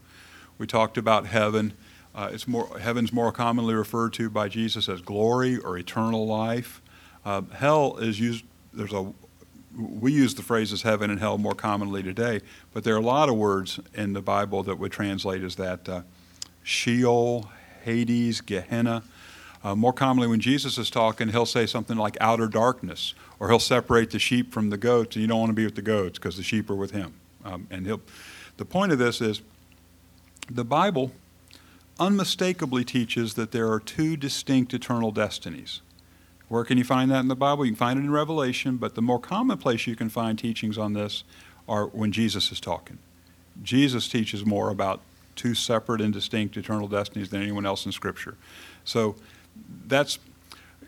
we 0.57 0.67
talked 0.67 0.97
about 0.97 1.27
heaven. 1.27 1.73
Uh, 2.17 2.31
it's 2.33 2.47
more 2.47 2.67
heaven's 2.79 3.13
more 3.13 3.31
commonly 3.31 3.75
referred 3.75 4.12
to 4.12 4.27
by 4.27 4.50
Jesus 4.50 4.89
as 4.89 5.01
glory 5.01 5.59
or 5.59 5.77
eternal 5.77 6.25
life. 6.25 6.81
Uh, 7.24 7.43
hell 7.53 7.97
is 7.97 8.19
used. 8.19 8.43
There's 8.74 8.91
a 8.91 9.13
we 9.77 10.12
use 10.12 10.33
the 10.33 10.41
phrases 10.41 10.81
heaven 10.81 11.12
and 11.12 11.19
hell 11.19 11.38
more 11.38 11.53
commonly 11.53 12.01
today, 12.01 12.41
but 12.74 12.83
there 12.83 12.95
are 12.95 13.00
a 13.00 13.01
lot 13.01 13.29
of 13.29 13.36
words 13.36 13.79
in 13.93 14.13
the 14.13 14.21
Bible 14.24 14.63
that 14.63 14.79
would 14.79 14.91
translate 14.91 15.43
as 15.43 15.57
that. 15.57 15.88
Uh, 15.88 16.01
Sheol, 16.63 17.50
Hades, 17.83 18.41
Gehenna. 18.41 19.03
Uh, 19.63 19.75
more 19.75 19.93
commonly, 19.93 20.27
when 20.27 20.39
Jesus 20.39 20.79
is 20.79 20.89
talking, 20.89 21.29
he'll 21.29 21.45
say 21.45 21.67
something 21.67 21.97
like 21.97 22.17
outer 22.19 22.47
darkness, 22.47 23.13
or 23.39 23.50
he'll 23.50 23.59
separate 23.59 24.09
the 24.09 24.19
sheep 24.19 24.51
from 24.51 24.71
the 24.71 24.77
goats, 24.77 25.15
and 25.15 25.21
you 25.21 25.27
don't 25.27 25.39
want 25.39 25.50
to 25.51 25.55
be 25.55 25.65
with 25.65 25.75
the 25.75 25.83
goats 25.83 26.17
because 26.17 26.36
the 26.36 26.43
sheep 26.43 26.69
are 26.71 26.75
with 26.75 26.91
him. 26.91 27.13
Um, 27.45 27.67
and 27.69 27.86
he'll, 27.86 28.01
the 28.57 28.65
point 28.65 28.91
of 28.91 28.97
this 28.97 29.21
is 29.21 29.41
the 30.50 30.65
Bible 30.65 31.12
unmistakably 31.99 32.83
teaches 32.83 33.33
that 33.35 33.51
there 33.51 33.71
are 33.71 33.79
two 33.79 34.17
distinct 34.17 34.73
eternal 34.73 35.11
destinies. 35.11 35.81
Where 36.47 36.63
can 36.63 36.77
you 36.77 36.83
find 36.83 37.11
that 37.11 37.19
in 37.19 37.27
the 37.27 37.35
Bible? 37.35 37.65
You 37.65 37.71
can 37.71 37.77
find 37.77 37.99
it 37.99 38.03
in 38.03 38.11
Revelation, 38.11 38.77
but 38.77 38.95
the 38.95 39.01
more 39.01 39.19
common 39.19 39.57
place 39.57 39.85
you 39.85 39.95
can 39.95 40.09
find 40.09 40.39
teachings 40.39 40.77
on 40.77 40.93
this 40.93 41.23
are 41.67 41.87
when 41.87 42.11
Jesus 42.11 42.51
is 42.51 42.59
talking. 42.59 42.99
Jesus 43.63 44.07
teaches 44.07 44.45
more 44.45 44.69
about 44.69 45.01
two 45.35 45.53
separate 45.53 46.01
and 46.01 46.13
distinct 46.13 46.55
eternal 46.57 46.87
destinies 46.87 47.29
than 47.29 47.41
anyone 47.41 47.65
else 47.65 47.85
in 47.85 47.91
Scripture. 47.91 48.37
So 48.85 49.15
that's 49.85 50.19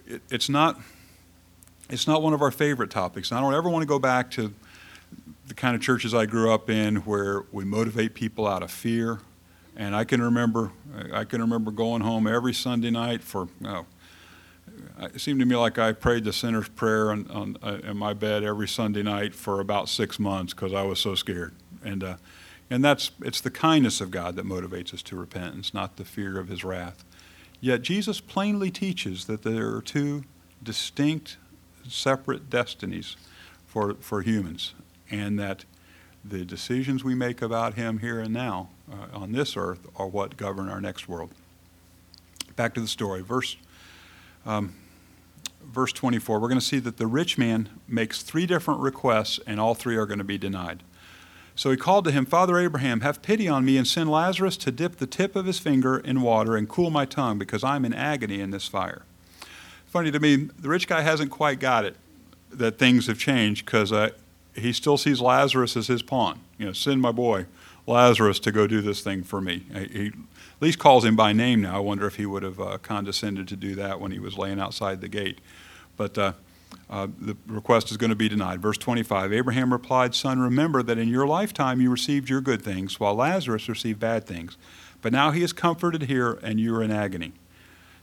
it, 0.07 0.21
it's 0.29 0.49
not 0.49 0.79
it's 1.89 2.07
not 2.07 2.21
one 2.21 2.33
of 2.33 2.41
our 2.41 2.51
favorite 2.51 2.91
topics. 2.91 3.31
And 3.31 3.37
I 3.37 3.41
don't 3.41 3.53
ever 3.53 3.69
want 3.69 3.81
to 3.81 3.87
go 3.87 3.99
back 3.99 4.29
to 4.31 4.53
the 5.47 5.53
kind 5.53 5.75
of 5.75 5.81
churches 5.81 6.13
I 6.13 6.25
grew 6.25 6.53
up 6.53 6.69
in 6.69 6.97
where 6.97 7.43
we 7.51 7.65
motivate 7.65 8.13
people 8.13 8.47
out 8.47 8.61
of 8.61 8.71
fear. 8.71 9.19
And 9.79 9.95
I 9.95 10.03
can 10.03 10.21
remember, 10.21 10.73
I 11.13 11.23
can 11.23 11.39
remember 11.39 11.71
going 11.71 12.01
home 12.01 12.27
every 12.27 12.53
Sunday 12.53 12.91
night 12.91 13.23
for, 13.23 13.47
oh, 13.63 13.85
it 14.99 15.21
seemed 15.21 15.39
to 15.39 15.45
me 15.45 15.55
like 15.55 15.79
I 15.79 15.93
prayed 15.93 16.25
the 16.25 16.33
sinner's 16.33 16.67
prayer 16.67 17.11
on, 17.11 17.31
on 17.31 17.57
uh, 17.63 17.79
in 17.85 17.95
my 17.95 18.13
bed 18.13 18.43
every 18.43 18.67
Sunday 18.67 19.03
night 19.03 19.33
for 19.33 19.61
about 19.61 19.87
six 19.87 20.19
months 20.19 20.53
because 20.53 20.73
I 20.73 20.83
was 20.83 20.99
so 20.99 21.15
scared. 21.15 21.55
And 21.81 22.03
uh, 22.03 22.17
and 22.69 22.83
that's 22.83 23.11
it's 23.21 23.39
the 23.39 23.49
kindness 23.49 24.01
of 24.01 24.11
God 24.11 24.35
that 24.35 24.45
motivates 24.45 24.93
us 24.93 25.01
to 25.03 25.15
repentance, 25.15 25.73
not 25.73 25.95
the 25.95 26.03
fear 26.03 26.37
of 26.37 26.49
His 26.49 26.65
wrath. 26.65 27.05
Yet 27.61 27.81
Jesus 27.81 28.19
plainly 28.19 28.69
teaches 28.69 29.25
that 29.25 29.43
there 29.43 29.73
are 29.73 29.81
two 29.81 30.25
distinct, 30.61 31.37
separate 31.87 32.49
destinies 32.49 33.15
for 33.65 33.93
for 34.01 34.23
humans, 34.23 34.73
and 35.09 35.39
that 35.39 35.63
the 36.23 36.43
decisions 36.43 37.01
we 37.01 37.15
make 37.15 37.41
about 37.41 37.75
Him 37.75 37.99
here 37.99 38.19
and 38.19 38.33
now 38.33 38.67
uh, 38.91 39.17
on 39.17 39.31
this 39.31 39.55
earth 39.55 39.87
are 39.95 40.07
what 40.07 40.37
govern 40.37 40.69
our 40.69 40.81
next 40.81 41.07
world. 41.07 41.31
Back 42.55 42.73
to 42.75 42.81
the 42.81 42.87
story, 42.87 43.21
verse. 43.21 43.57
Um, 44.45 44.75
verse 45.63 45.93
24, 45.93 46.39
we're 46.39 46.47
going 46.47 46.59
to 46.59 46.65
see 46.65 46.79
that 46.79 46.97
the 46.97 47.07
rich 47.07 47.37
man 47.37 47.69
makes 47.87 48.21
three 48.21 48.45
different 48.45 48.79
requests, 48.79 49.39
and 49.45 49.59
all 49.59 49.75
three 49.75 49.95
are 49.95 50.05
going 50.05 50.17
to 50.17 50.23
be 50.23 50.37
denied. 50.37 50.83
So 51.55 51.71
he 51.71 51.77
called 51.77 52.05
to 52.05 52.11
him, 52.11 52.25
Father 52.25 52.57
Abraham, 52.57 53.01
have 53.01 53.21
pity 53.21 53.47
on 53.47 53.65
me 53.65 53.77
and 53.77 53.85
send 53.85 54.09
Lazarus 54.09 54.55
to 54.57 54.71
dip 54.71 54.95
the 54.95 55.07
tip 55.07 55.35
of 55.35 55.45
his 55.45 55.59
finger 55.59 55.97
in 55.97 56.21
water 56.21 56.55
and 56.55 56.69
cool 56.69 56.89
my 56.89 57.05
tongue, 57.05 57.37
because 57.37 57.63
I'm 57.63 57.83
in 57.85 57.93
agony 57.93 58.39
in 58.39 58.51
this 58.51 58.67
fire. 58.67 59.03
Funny 59.85 60.11
to 60.11 60.19
me, 60.19 60.35
the 60.35 60.69
rich 60.69 60.87
guy 60.87 61.01
hasn't 61.01 61.31
quite 61.31 61.59
got 61.59 61.83
it 61.83 61.95
that 62.51 62.77
things 62.77 63.07
have 63.07 63.19
changed 63.19 63.65
because 63.65 63.91
uh, 63.91 64.09
he 64.55 64.71
still 64.71 64.97
sees 64.97 65.19
Lazarus 65.19 65.75
as 65.75 65.87
his 65.87 66.01
pawn. 66.01 66.39
You 66.57 66.67
know, 66.67 66.73
send 66.73 67.01
my 67.01 67.11
boy 67.11 67.45
Lazarus 67.89 68.39
to 68.41 68.51
go 68.51 68.67
do 68.67 68.81
this 68.81 69.01
thing 69.01 69.23
for 69.23 69.41
me. 69.41 69.65
He 69.73 70.07
at 70.07 70.61
least 70.61 70.79
calls 70.79 71.03
him 71.03 71.15
by 71.15 71.33
name 71.33 71.61
now. 71.61 71.77
I 71.77 71.79
wonder 71.79 72.05
if 72.07 72.15
he 72.15 72.25
would 72.25 72.43
have 72.43 72.59
uh, 72.59 72.77
condescended 72.77 73.47
to 73.49 73.55
do 73.55 73.75
that 73.75 73.99
when 73.99 74.11
he 74.11 74.19
was 74.19 74.37
laying 74.37 74.59
outside 74.59 75.01
the 75.01 75.07
gate. 75.07 75.39
But 75.97 76.17
uh, 76.17 76.33
uh, 76.89 77.07
the 77.19 77.35
request 77.47 77.91
is 77.91 77.97
going 77.97 78.11
to 78.11 78.15
be 78.15 78.29
denied. 78.29 78.61
Verse 78.61 78.77
25 78.77 79.33
Abraham 79.33 79.73
replied, 79.73 80.15
Son, 80.15 80.39
remember 80.39 80.81
that 80.83 80.97
in 80.97 81.09
your 81.09 81.27
lifetime 81.27 81.81
you 81.81 81.89
received 81.89 82.29
your 82.29 82.41
good 82.41 82.61
things, 82.61 82.99
while 82.99 83.15
Lazarus 83.15 83.67
received 83.67 83.99
bad 83.99 84.25
things. 84.25 84.57
But 85.01 85.11
now 85.11 85.31
he 85.31 85.43
is 85.43 85.53
comforted 85.53 86.03
here, 86.03 86.39
and 86.43 86.59
you 86.59 86.75
are 86.75 86.83
in 86.83 86.91
agony. 86.91 87.33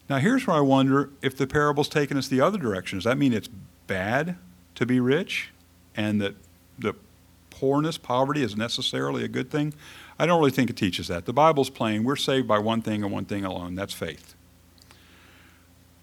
Now, 0.08 0.18
here's 0.18 0.46
where 0.46 0.56
I 0.56 0.60
wonder 0.60 1.10
if 1.20 1.36
the 1.36 1.46
parable's 1.46 1.88
taken 1.88 2.16
us 2.16 2.28
the 2.28 2.40
other 2.40 2.58
direction. 2.58 2.98
Does 2.98 3.04
that 3.04 3.18
mean 3.18 3.32
it's 3.32 3.48
bad 3.86 4.36
to 4.76 4.86
be 4.86 5.00
rich 5.00 5.50
and 5.96 6.20
that 6.20 6.34
the 6.78 6.94
poorness, 7.56 7.96
poverty, 7.96 8.42
is 8.42 8.54
necessarily 8.54 9.24
a 9.24 9.28
good 9.28 9.50
thing? 9.50 9.72
I 10.18 10.26
don't 10.26 10.38
really 10.38 10.50
think 10.50 10.68
it 10.68 10.76
teaches 10.76 11.08
that. 11.08 11.24
The 11.24 11.32
Bible's 11.32 11.70
plain. 11.70 12.04
We're 12.04 12.16
saved 12.16 12.46
by 12.46 12.58
one 12.58 12.82
thing 12.82 13.02
and 13.02 13.10
one 13.10 13.24
thing 13.24 13.44
alone 13.44 13.74
that's 13.74 13.94
faith. 13.94 14.34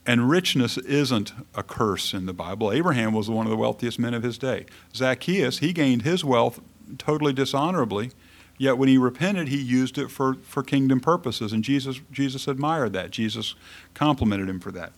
And 0.05 0.29
richness 0.29 0.77
isn't 0.79 1.31
a 1.53 1.62
curse 1.62 2.13
in 2.13 2.25
the 2.25 2.33
Bible. 2.33 2.72
Abraham 2.72 3.13
was 3.13 3.29
one 3.29 3.45
of 3.45 3.51
the 3.51 3.57
wealthiest 3.57 4.00
men 4.00 4.15
of 4.15 4.24
his 4.24 4.39
day. 4.39 4.65
Zacchaeus, 4.95 5.60
he 5.60 5.74
gained 5.74 6.01
his 6.01 6.25
wealth 6.25 6.60
totally 6.98 7.33
dishonorably, 7.33 8.12
yet 8.57 8.79
when 8.79 8.89
he 8.89 8.98
repented, 8.98 9.48
he 9.48 9.62
used 9.62 9.98
it 10.00 10.10
for, 10.10 10.33
for 10.41 10.63
kingdom 10.63 11.00
purposes, 11.00 11.53
and 11.53 11.63
Jesus, 11.63 12.01
Jesus 12.12 12.48
admired 12.48 12.93
that. 12.93 13.12
Jesus 13.12 13.53
complimented 13.93 14.50
him 14.50 14.60
for 14.60 14.72
that. 14.72 14.91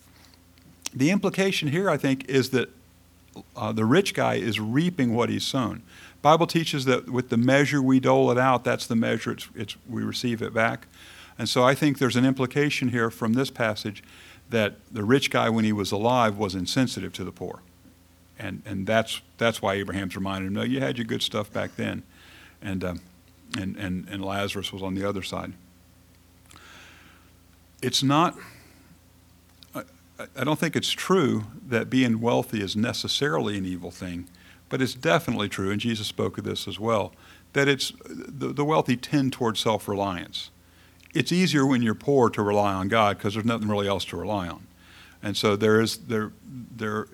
The 0.93 1.11
implication 1.11 1.67
here, 1.67 1.89
I 1.89 1.97
think, 1.97 2.27
is 2.29 2.51
that 2.51 2.69
uh, 3.55 3.71
the 3.71 3.85
rich 3.85 4.13
guy 4.13 4.35
is 4.35 4.59
reaping 4.59 5.13
what 5.13 5.29
he's 5.29 5.43
sown. 5.43 5.83
Bible 6.25 6.47
teaches 6.47 6.85
that 6.85 7.07
with 7.07 7.29
the 7.29 7.37
measure 7.37 7.83
we 7.83 7.99
dole 7.99 8.31
it 8.31 8.37
out, 8.39 8.63
that's 8.63 8.87
the 8.87 8.95
measure 8.95 9.33
it's, 9.33 9.47
it's, 9.53 9.75
we 9.87 10.01
receive 10.01 10.41
it 10.41 10.55
back. 10.55 10.87
And 11.37 11.47
so 11.47 11.63
I 11.63 11.75
think 11.75 11.99
there's 11.99 12.15
an 12.15 12.25
implication 12.25 12.89
here 12.89 13.11
from 13.11 13.33
this 13.33 13.51
passage 13.51 14.03
that 14.49 14.73
the 14.91 15.03
rich 15.03 15.29
guy, 15.29 15.51
when 15.51 15.65
he 15.65 15.71
was 15.71 15.91
alive, 15.91 16.35
was 16.35 16.55
insensitive 16.55 17.13
to 17.13 17.23
the 17.23 17.31
poor. 17.31 17.59
And, 18.39 18.63
and 18.65 18.87
that's, 18.87 19.21
that's 19.37 19.61
why 19.61 19.75
Abraham's 19.75 20.15
reminded 20.15 20.47
him, 20.47 20.53
no, 20.53 20.63
you 20.63 20.79
had 20.79 20.97
your 20.97 21.05
good 21.05 21.21
stuff 21.21 21.53
back 21.53 21.75
then. 21.75 22.01
And, 22.59 22.83
um, 22.83 23.01
and, 23.55 23.77
and, 23.77 24.07
and 24.09 24.25
Lazarus 24.25 24.73
was 24.73 24.81
on 24.81 24.95
the 24.95 25.07
other 25.07 25.21
side. 25.21 25.53
It's 27.83 28.01
not, 28.01 28.35
I, 29.75 29.83
I 30.35 30.43
don't 30.43 30.57
think 30.57 30.75
it's 30.75 30.89
true 30.89 31.43
that 31.67 31.91
being 31.91 32.19
wealthy 32.19 32.63
is 32.63 32.75
necessarily 32.75 33.59
an 33.59 33.65
evil 33.67 33.91
thing, 33.91 34.27
but 34.75 34.81
it's 34.81 34.93
definitely 34.93 35.47
true, 35.47 35.71
and 35.71 35.79
Jesus 35.79 36.05
spoke 36.05 36.37
of 36.37 36.43
this 36.43 36.67
as 36.67 36.77
well, 36.77 37.13
that 37.53 37.69
it's 37.69 37.93
the, 38.05 38.51
the 38.51 38.65
wealthy 38.65 38.97
tend 38.97 39.31
toward 39.31 39.57
self 39.57 39.87
reliance 39.87 40.49
it's 41.15 41.31
easier 41.31 41.65
when 41.65 41.81
you're 41.81 41.95
poor 41.95 42.29
to 42.29 42.43
rely 42.43 42.73
on 42.73 42.89
God 42.89 43.17
because 43.17 43.33
there's 43.33 43.45
nothing 43.45 43.69
really 43.69 43.87
else 43.87 44.03
to 44.05 44.17
rely 44.17 44.49
on. 44.49 44.67
And 45.23 45.35
so 45.35 45.55
there 45.55 45.79
is 45.79 45.97
there 45.97 46.33
there 46.51 47.07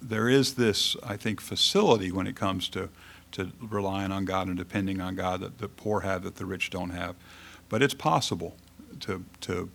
there 0.00 0.28
is 0.28 0.54
this 0.54 0.96
I 1.02 1.16
think 1.16 1.40
facility 1.40 2.12
when 2.12 2.26
it 2.26 2.36
comes 2.36 2.68
to 2.68 2.90
to 3.32 3.52
relying 3.58 4.12
on 4.12 4.26
God 4.26 4.48
and 4.48 4.56
depending 4.56 5.00
on 5.00 5.14
God 5.14 5.40
that 5.40 5.58
the 5.58 5.68
poor 5.68 6.00
have 6.00 6.22
that 6.24 6.36
the 6.36 6.44
rich 6.44 6.68
don't 6.68 6.90
have. 6.90 7.16
But 7.70 7.82
it's 7.82 7.94
possible 7.94 8.54
to 9.00 9.24
to 9.40 9.70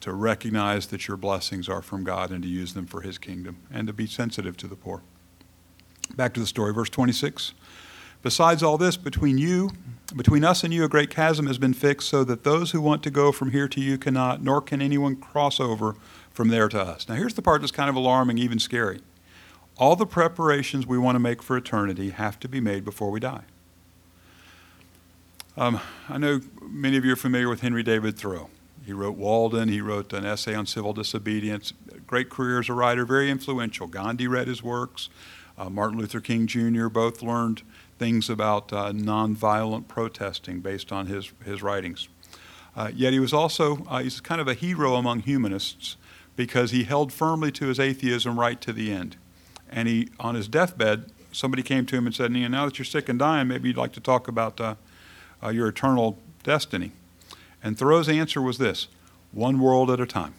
to 0.00 0.12
recognize 0.12 0.86
that 0.86 1.06
your 1.08 1.18
blessings 1.18 1.68
are 1.68 1.82
from 1.82 2.04
God 2.04 2.30
and 2.30 2.42
to 2.42 2.48
use 2.48 2.72
them 2.72 2.86
for 2.86 3.02
his 3.02 3.18
kingdom 3.18 3.58
and 3.70 3.86
to 3.86 3.92
be 3.92 4.06
sensitive 4.06 4.56
to 4.58 4.66
the 4.66 4.76
poor. 4.76 5.02
Back 6.14 6.34
to 6.34 6.40
the 6.40 6.46
story, 6.46 6.72
verse 6.72 6.90
26. 6.90 7.54
Besides 8.22 8.62
all 8.62 8.78
this, 8.78 8.96
between 8.96 9.38
you, 9.38 9.70
between 10.14 10.44
us 10.44 10.64
and 10.64 10.72
you, 10.72 10.84
a 10.84 10.88
great 10.88 11.10
chasm 11.10 11.46
has 11.46 11.58
been 11.58 11.74
fixed, 11.74 12.08
so 12.08 12.24
that 12.24 12.44
those 12.44 12.70
who 12.70 12.80
want 12.80 13.02
to 13.02 13.10
go 13.10 13.32
from 13.32 13.50
here 13.50 13.68
to 13.68 13.80
you 13.80 13.98
cannot, 13.98 14.42
nor 14.42 14.60
can 14.60 14.80
anyone 14.80 15.16
cross 15.16 15.60
over 15.60 15.96
from 16.30 16.48
there 16.48 16.68
to 16.68 16.80
us. 16.80 17.08
Now, 17.08 17.14
here's 17.14 17.34
the 17.34 17.42
part 17.42 17.60
that's 17.60 17.72
kind 17.72 17.90
of 17.90 17.96
alarming, 17.96 18.38
even 18.38 18.58
scary. 18.58 19.00
All 19.78 19.96
the 19.96 20.06
preparations 20.06 20.86
we 20.86 20.98
want 20.98 21.16
to 21.16 21.20
make 21.20 21.42
for 21.42 21.56
eternity 21.56 22.10
have 22.10 22.38
to 22.40 22.48
be 22.48 22.60
made 22.60 22.84
before 22.84 23.10
we 23.10 23.20
die. 23.20 23.44
Um, 25.56 25.80
I 26.08 26.18
know 26.18 26.40
many 26.62 26.96
of 26.96 27.04
you 27.04 27.12
are 27.12 27.16
familiar 27.16 27.48
with 27.48 27.62
Henry 27.62 27.82
David 27.82 28.18
Thoreau. 28.18 28.50
He 28.84 28.92
wrote 28.92 29.16
Walden, 29.16 29.68
he 29.68 29.80
wrote 29.80 30.12
an 30.12 30.24
essay 30.24 30.54
on 30.54 30.66
civil 30.66 30.92
disobedience. 30.92 31.72
Great 32.06 32.30
career 32.30 32.60
as 32.60 32.68
a 32.68 32.72
writer, 32.72 33.04
very 33.04 33.30
influential. 33.30 33.86
Gandhi 33.86 34.28
read 34.28 34.46
his 34.46 34.62
works. 34.62 35.08
Uh, 35.58 35.70
Martin 35.70 35.98
Luther 35.98 36.20
King 36.20 36.46
Jr. 36.46 36.88
both 36.88 37.22
learned 37.22 37.62
things 37.98 38.28
about 38.28 38.72
uh, 38.72 38.92
nonviolent 38.92 39.88
protesting 39.88 40.60
based 40.60 40.92
on 40.92 41.06
his, 41.06 41.32
his 41.44 41.62
writings. 41.62 42.08
Uh, 42.76 42.90
yet 42.94 43.12
he 43.12 43.18
was 43.18 43.32
also, 43.32 43.84
uh, 43.88 44.00
he's 44.00 44.20
kind 44.20 44.40
of 44.40 44.48
a 44.48 44.54
hero 44.54 44.96
among 44.96 45.20
humanists 45.20 45.96
because 46.36 46.70
he 46.70 46.84
held 46.84 47.10
firmly 47.12 47.50
to 47.50 47.68
his 47.68 47.80
atheism 47.80 48.38
right 48.38 48.60
to 48.60 48.72
the 48.72 48.92
end. 48.92 49.16
And 49.70 49.88
he, 49.88 50.08
on 50.20 50.34
his 50.34 50.46
deathbed, 50.46 51.10
somebody 51.32 51.62
came 51.62 51.86
to 51.86 51.96
him 51.96 52.06
and 52.06 52.14
said, 52.14 52.30
now 52.30 52.66
that 52.66 52.78
you're 52.78 52.84
sick 52.84 53.08
and 53.08 53.18
dying, 53.18 53.48
maybe 53.48 53.68
you'd 53.68 53.78
like 53.78 53.92
to 53.92 54.00
talk 54.00 54.28
about 54.28 54.60
uh, 54.60 54.74
uh, 55.42 55.48
your 55.48 55.68
eternal 55.68 56.18
destiny. 56.42 56.92
And 57.62 57.78
Thoreau's 57.78 58.08
answer 58.08 58.42
was 58.42 58.58
this 58.58 58.88
one 59.32 59.58
world 59.58 59.90
at 59.90 60.00
a 60.00 60.06
time. 60.06 60.34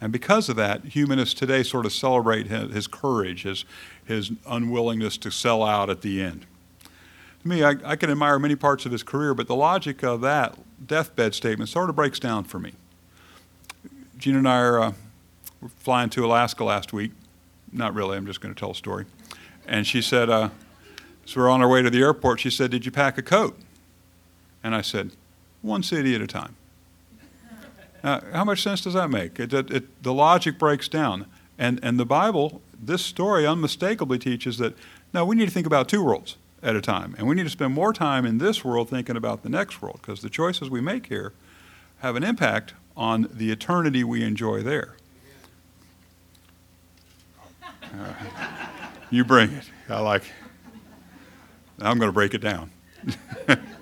And 0.00 0.12
because 0.12 0.48
of 0.48 0.56
that, 0.56 0.84
humanists 0.84 1.34
today 1.34 1.62
sort 1.62 1.86
of 1.86 1.92
celebrate 1.92 2.48
his, 2.48 2.86
courage, 2.86 3.44
his, 3.44 3.64
his 4.04 4.30
unwillingness 4.46 5.16
to 5.18 5.30
sell 5.30 5.62
out 5.62 5.88
at 5.88 6.02
the 6.02 6.22
end. 6.22 6.44
To 7.42 7.48
me, 7.48 7.64
I, 7.64 7.76
I 7.84 7.96
can 7.96 8.10
admire 8.10 8.38
many 8.38 8.56
parts 8.56 8.84
of 8.84 8.92
his 8.92 9.02
career, 9.02 9.32
but 9.32 9.46
the 9.46 9.56
logic 9.56 10.02
of 10.02 10.20
that 10.20 10.58
deathbed 10.86 11.34
statement 11.34 11.70
sort 11.70 11.88
of 11.88 11.96
breaks 11.96 12.18
down 12.18 12.44
for 12.44 12.58
me. 12.58 12.72
Gina 14.18 14.38
and 14.38 14.48
I 14.48 14.58
are 14.58 14.80
uh, 14.80 14.92
were 15.60 15.68
flying 15.68 16.10
to 16.10 16.26
Alaska 16.26 16.64
last 16.64 16.92
week. 16.92 17.12
Not 17.72 17.94
really, 17.94 18.16
I'm 18.16 18.26
just 18.26 18.40
going 18.40 18.54
to 18.54 18.58
tell 18.58 18.72
a 18.72 18.74
story. 18.74 19.06
And 19.66 19.86
she 19.86 20.02
said, 20.02 20.30
uh, 20.30 20.50
so 21.26 21.40
we're 21.40 21.50
on 21.50 21.60
our 21.60 21.68
way 21.68 21.82
to 21.82 21.90
the 21.90 22.00
airport. 22.00 22.38
She 22.40 22.50
said, 22.50 22.70
Did 22.70 22.86
you 22.86 22.92
pack 22.92 23.18
a 23.18 23.22
coat? 23.22 23.58
And 24.62 24.74
I 24.74 24.80
said, 24.80 25.10
One 25.60 25.82
city 25.82 26.14
at 26.14 26.20
a 26.20 26.26
time. 26.26 26.56
Uh, 28.06 28.20
how 28.32 28.44
much 28.44 28.62
sense 28.62 28.82
does 28.82 28.94
that 28.94 29.10
make? 29.10 29.40
It, 29.40 29.52
it, 29.52 29.68
it, 29.68 30.02
the 30.04 30.14
logic 30.14 30.60
breaks 30.60 30.86
down. 30.86 31.26
And, 31.58 31.80
and 31.82 31.98
the 31.98 32.06
Bible, 32.06 32.62
this 32.80 33.02
story 33.02 33.44
unmistakably 33.44 34.16
teaches 34.16 34.58
that 34.58 34.74
now 35.12 35.24
we 35.24 35.34
need 35.34 35.46
to 35.46 35.50
think 35.50 35.66
about 35.66 35.88
two 35.88 36.04
worlds 36.04 36.36
at 36.62 36.76
a 36.76 36.80
time. 36.80 37.16
And 37.18 37.26
we 37.26 37.34
need 37.34 37.42
to 37.42 37.50
spend 37.50 37.74
more 37.74 37.92
time 37.92 38.24
in 38.24 38.38
this 38.38 38.64
world 38.64 38.88
thinking 38.88 39.16
about 39.16 39.42
the 39.42 39.48
next 39.48 39.82
world 39.82 39.98
because 40.02 40.22
the 40.22 40.30
choices 40.30 40.70
we 40.70 40.80
make 40.80 41.06
here 41.06 41.32
have 41.98 42.14
an 42.14 42.22
impact 42.22 42.74
on 42.96 43.28
the 43.32 43.50
eternity 43.50 44.04
we 44.04 44.22
enjoy 44.22 44.62
there. 44.62 44.94
Uh, 47.82 48.14
you 49.10 49.24
bring 49.24 49.50
it. 49.50 49.64
I 49.88 49.98
like 49.98 50.22
it. 50.22 50.28
I'm 51.80 51.98
going 51.98 52.08
to 52.08 52.12
break 52.12 52.34
it 52.34 52.40
down. 52.40 52.70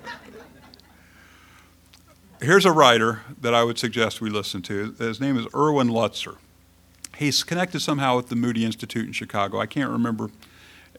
here's 2.45 2.65
a 2.65 2.73
writer 2.73 3.23
that 3.41 3.55
I 3.55 3.65
would 3.65 3.79
suggest 3.79 4.21
we 4.21 4.31
listen 4.31 4.63
to. 4.63 4.93
His 4.93 5.21
name 5.21 5.39
is 5.39 5.47
Erwin 5.55 5.89
Lutzer. 5.89 6.37
He's 7.17 7.43
connected 7.43 7.81
somehow 7.81 8.17
with 8.17 8.29
the 8.29 8.37
Moody 8.37 8.65
Institute 8.65 9.07
in 9.07 9.13
Chicago. 9.13 9.61
I 9.61 9.67
can't 9.67 9.91
remember 9.91 10.31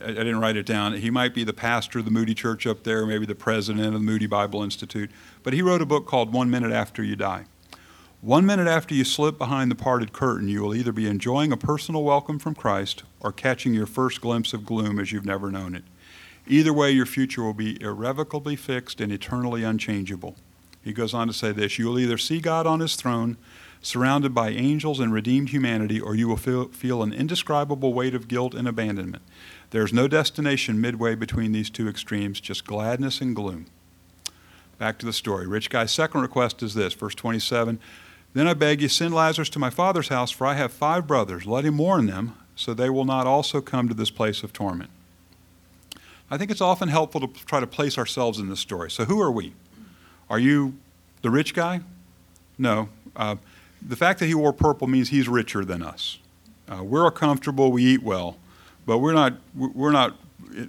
I, 0.02 0.08
didn't 0.08 0.40
write 0.42 0.58
it 0.58 0.66
down. 0.66 0.94
He 0.94 1.10
might 1.10 1.34
be 1.34 1.46
the 1.46 1.54
pastor 1.54 2.00
of 2.00 2.06
the 2.06 2.12
Moody 2.12 2.34
Church 2.34 2.68
up 2.68 2.84
there, 2.84 3.06
maybe 3.06 3.26
the 3.26 3.36
president 3.36 3.86
of 3.88 3.94
the 3.94 4.00
Moody 4.00 4.28
Bible 4.28 4.62
Institute. 4.62 5.10
But 5.42 5.54
he 5.54 5.62
wrote 5.62 5.82
a 5.82 5.86
book 5.86 6.06
called 6.06 6.34
One 6.34 6.50
Minute 6.50 6.74
After 6.74 7.02
You 7.02 7.16
Die. 7.16 7.46
One 8.20 8.46
minute 8.46 8.68
after 8.68 8.96
you 8.96 9.06
slip 9.06 9.38
behind 9.38 9.70
the 9.70 9.76
parted 9.76 10.12
curtain, 10.12 10.50
you 10.50 10.62
will 10.62 10.74
either 10.74 10.92
be 10.92 11.08
enjoying 11.08 11.52
a 11.52 11.58
personal 11.58 12.04
welcome 12.04 12.40
from 12.40 12.56
Christ 12.56 13.04
or 13.20 13.32
catching 13.32 13.74
your 13.74 13.86
first 13.86 14.20
glimpse 14.20 14.52
of 14.52 14.66
gloom 14.66 15.00
as 15.00 15.12
you've 15.12 15.26
never 15.26 15.52
known 15.52 15.76
it. 15.76 15.84
Either 16.48 16.74
way, 16.74 16.90
your 16.92 17.06
future 17.06 17.44
will 17.44 17.54
be 17.54 17.80
irrevocably 17.82 18.56
fixed 18.56 19.00
and 19.00 19.12
eternally 19.12 19.64
unchangeable. 19.64 20.36
He 20.86 20.94
goes 20.94 21.16
on 21.16 21.26
to 21.28 21.34
say 21.34 21.52
this 21.52 21.78
You 21.80 21.88
will 21.88 22.00
either 22.00 22.18
see 22.18 22.40
God 22.40 22.68
on 22.68 22.80
his 22.80 22.96
throne, 22.96 23.38
surrounded 23.82 24.36
by 24.36 24.50
angels 24.50 25.00
and 25.00 25.12
redeemed 25.12 25.50
humanity, 25.50 26.00
or 26.00 26.16
you 26.16 26.28
will 26.28 26.38
feel, 26.38 26.68
feel 26.70 27.02
an 27.02 27.12
indescribable 27.12 27.92
weight 27.92 28.14
of 28.14 28.28
guilt 28.28 28.54
and 28.54 28.68
abandonment. 28.68 29.24
There 29.72 29.84
is 29.84 29.92
no 29.92 30.08
destination 30.08 30.80
midway 30.80 31.16
between 31.16 31.52
these 31.52 31.72
two 31.72 31.90
extremes, 31.90 32.40
just 32.40 32.68
gladness 32.68 33.20
and 33.20 33.36
gloom. 33.36 33.66
Back 34.78 35.00
to 35.00 35.08
the 35.08 35.14
story. 35.14 35.48
Rich 35.48 35.72
guy's 35.72 35.92
second 35.92 36.22
request 36.22 36.62
is 36.62 36.76
this, 36.76 36.94
verse 36.94 37.16
27 37.16 37.80
Then 38.36 38.48
I 38.48 38.54
beg 38.54 38.80
you, 38.80 38.88
send 38.88 39.14
Lazarus 39.14 39.50
to 39.50 39.60
my 39.60 39.72
father's 39.72 40.10
house, 40.10 40.30
for 40.30 40.46
I 40.46 40.54
have 40.54 40.72
five 40.72 41.08
brothers. 41.08 41.48
Let 41.48 41.66
him 41.66 41.80
warn 41.80 42.06
them, 42.06 42.36
so 42.56 42.76
they 42.76 42.92
will 42.92 43.06
not 43.06 43.26
also 43.26 43.60
come 43.60 43.88
to 43.88 43.96
this 43.96 44.12
place 44.12 44.44
of 44.44 44.54
torment. 44.54 44.92
I 46.30 46.38
think 46.38 46.52
it's 46.52 46.62
often 46.62 46.90
helpful 46.90 47.22
to 47.22 47.46
try 47.46 47.60
to 47.60 47.68
place 47.68 47.98
ourselves 47.98 48.38
in 48.38 48.50
this 48.50 48.60
story. 48.60 48.92
So, 48.92 49.06
who 49.06 49.20
are 49.20 49.32
we? 49.32 49.54
Are 50.30 50.40
you 50.40 50.76
the 51.22 51.30
rich 51.30 51.54
guy? 51.54 51.82
No. 52.58 52.90
Uh, 53.16 53.36
the 53.82 53.96
fact 53.96 54.20
that 54.20 54.26
he 54.26 54.36
wore 54.36 54.54
purple 54.54 54.88
means 54.88 55.10
he's 55.10 55.28
richer 55.28 55.64
than 55.64 55.82
us. 55.82 56.20
Uh, 56.68 56.84
we're 56.84 57.10
comfortable, 57.12 57.72
we 57.72 57.84
eat 57.86 58.02
well, 58.02 58.38
but 58.86 58.98
we're 58.98 59.14
not, 59.14 59.34
we're 59.56 59.92
not 59.92 60.16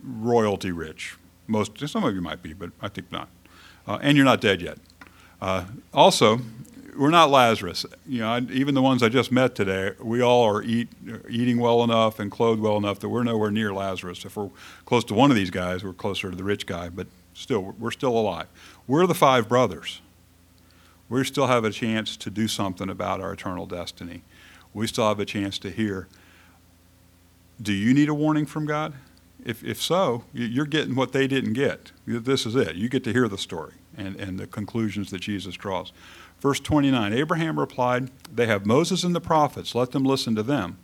royalty 0.03 0.71
rich. 0.71 1.16
Most, 1.47 1.79
some 1.88 2.05
of 2.05 2.14
you 2.14 2.21
might 2.21 2.42
be, 2.42 2.53
but 2.53 2.71
I 2.83 2.88
think 2.88 3.11
not. 3.11 3.29
Uh, 3.87 3.99
and 4.03 4.16
you're 4.16 4.27
not 4.27 4.40
dead 4.40 4.61
yet. 4.61 4.79
Uh, 5.40 5.64
also, 5.95 6.40
we're 6.99 7.11
not 7.11 7.31
Lazarus. 7.31 7.87
You 8.07 8.21
know, 8.21 8.29
I, 8.29 8.40
even 8.51 8.75
the 8.75 8.83
ones 8.83 9.03
I 9.03 9.09
just 9.09 9.31
met 9.31 9.55
today, 9.55 9.92
we 10.01 10.21
all 10.21 10.42
are 10.45 10.62
eat, 10.62 10.88
eating 11.29 11.59
well 11.59 11.85
enough 11.85 12.19
and 12.19 12.31
clothed 12.31 12.61
well 12.61 12.77
enough 12.77 13.01
that 13.01 13.09
we're 13.09 13.23
nowhere 13.23 13.51
near 13.51 13.73
Lazarus. 13.73 14.25
If 14.25 14.37
we're 14.37 14.51
close 14.85 15.05
to 15.05 15.14
one 15.14 15.31
of 15.31 15.37
these 15.37 15.51
guys, 15.51 15.85
we're 15.85 15.92
closer 15.92 16.31
to 16.31 16.37
the 16.37 16.45
rich 16.45 16.66
guy, 16.66 16.88
but 16.88 17.07
still, 17.37 17.75
we're 17.79 17.90
still 17.90 18.16
alive. 18.16 18.46
We're 18.87 19.07
the 19.07 19.14
five 19.14 19.49
brothers. 19.49 20.01
We 21.09 21.22
still 21.25 21.46
have 21.46 21.64
a 21.64 21.70
chance 21.70 22.16
to 22.16 22.31
do 22.31 22.49
something 22.49 22.88
about 22.88 23.20
our 23.20 23.33
eternal 23.33 23.66
destiny. 23.66 24.22
We 24.75 24.87
still 24.87 25.07
have 25.07 25.20
a 25.20 25.25
chance 25.25 25.59
to 25.61 25.70
hear. 25.70 26.09
Do 27.61 27.72
you 27.72 27.94
need 27.94 28.09
a 28.09 28.14
warning 28.14 28.46
from 28.46 28.66
God? 28.66 28.94
If, 29.44 29.62
if 29.62 29.81
so, 29.81 30.25
you're 30.33 30.66
getting 30.66 30.96
what 30.96 31.12
they 31.12 31.29
didn't 31.29 31.53
get. 31.53 31.92
This 32.07 32.46
is 32.46 32.57
it. 32.57 32.75
You 32.75 32.88
get 32.88 33.05
to 33.05 33.12
hear 33.12 33.29
the 33.29 33.38
story 33.38 33.75
and, 33.96 34.16
and 34.16 34.40
the 34.40 34.46
conclusions 34.46 35.11
that 35.11 35.20
Jesus 35.20 35.55
draws. 35.55 35.92
Verse 36.40 36.59
29 36.59 37.12
Abraham 37.12 37.59
replied, 37.59 38.11
They 38.35 38.46
have 38.46 38.66
Moses 38.66 39.05
and 39.05 39.14
the 39.14 39.20
prophets. 39.20 39.75
Let 39.75 39.92
them 39.92 40.05
listen 40.05 40.35
to 40.35 40.42
them. 40.42 40.79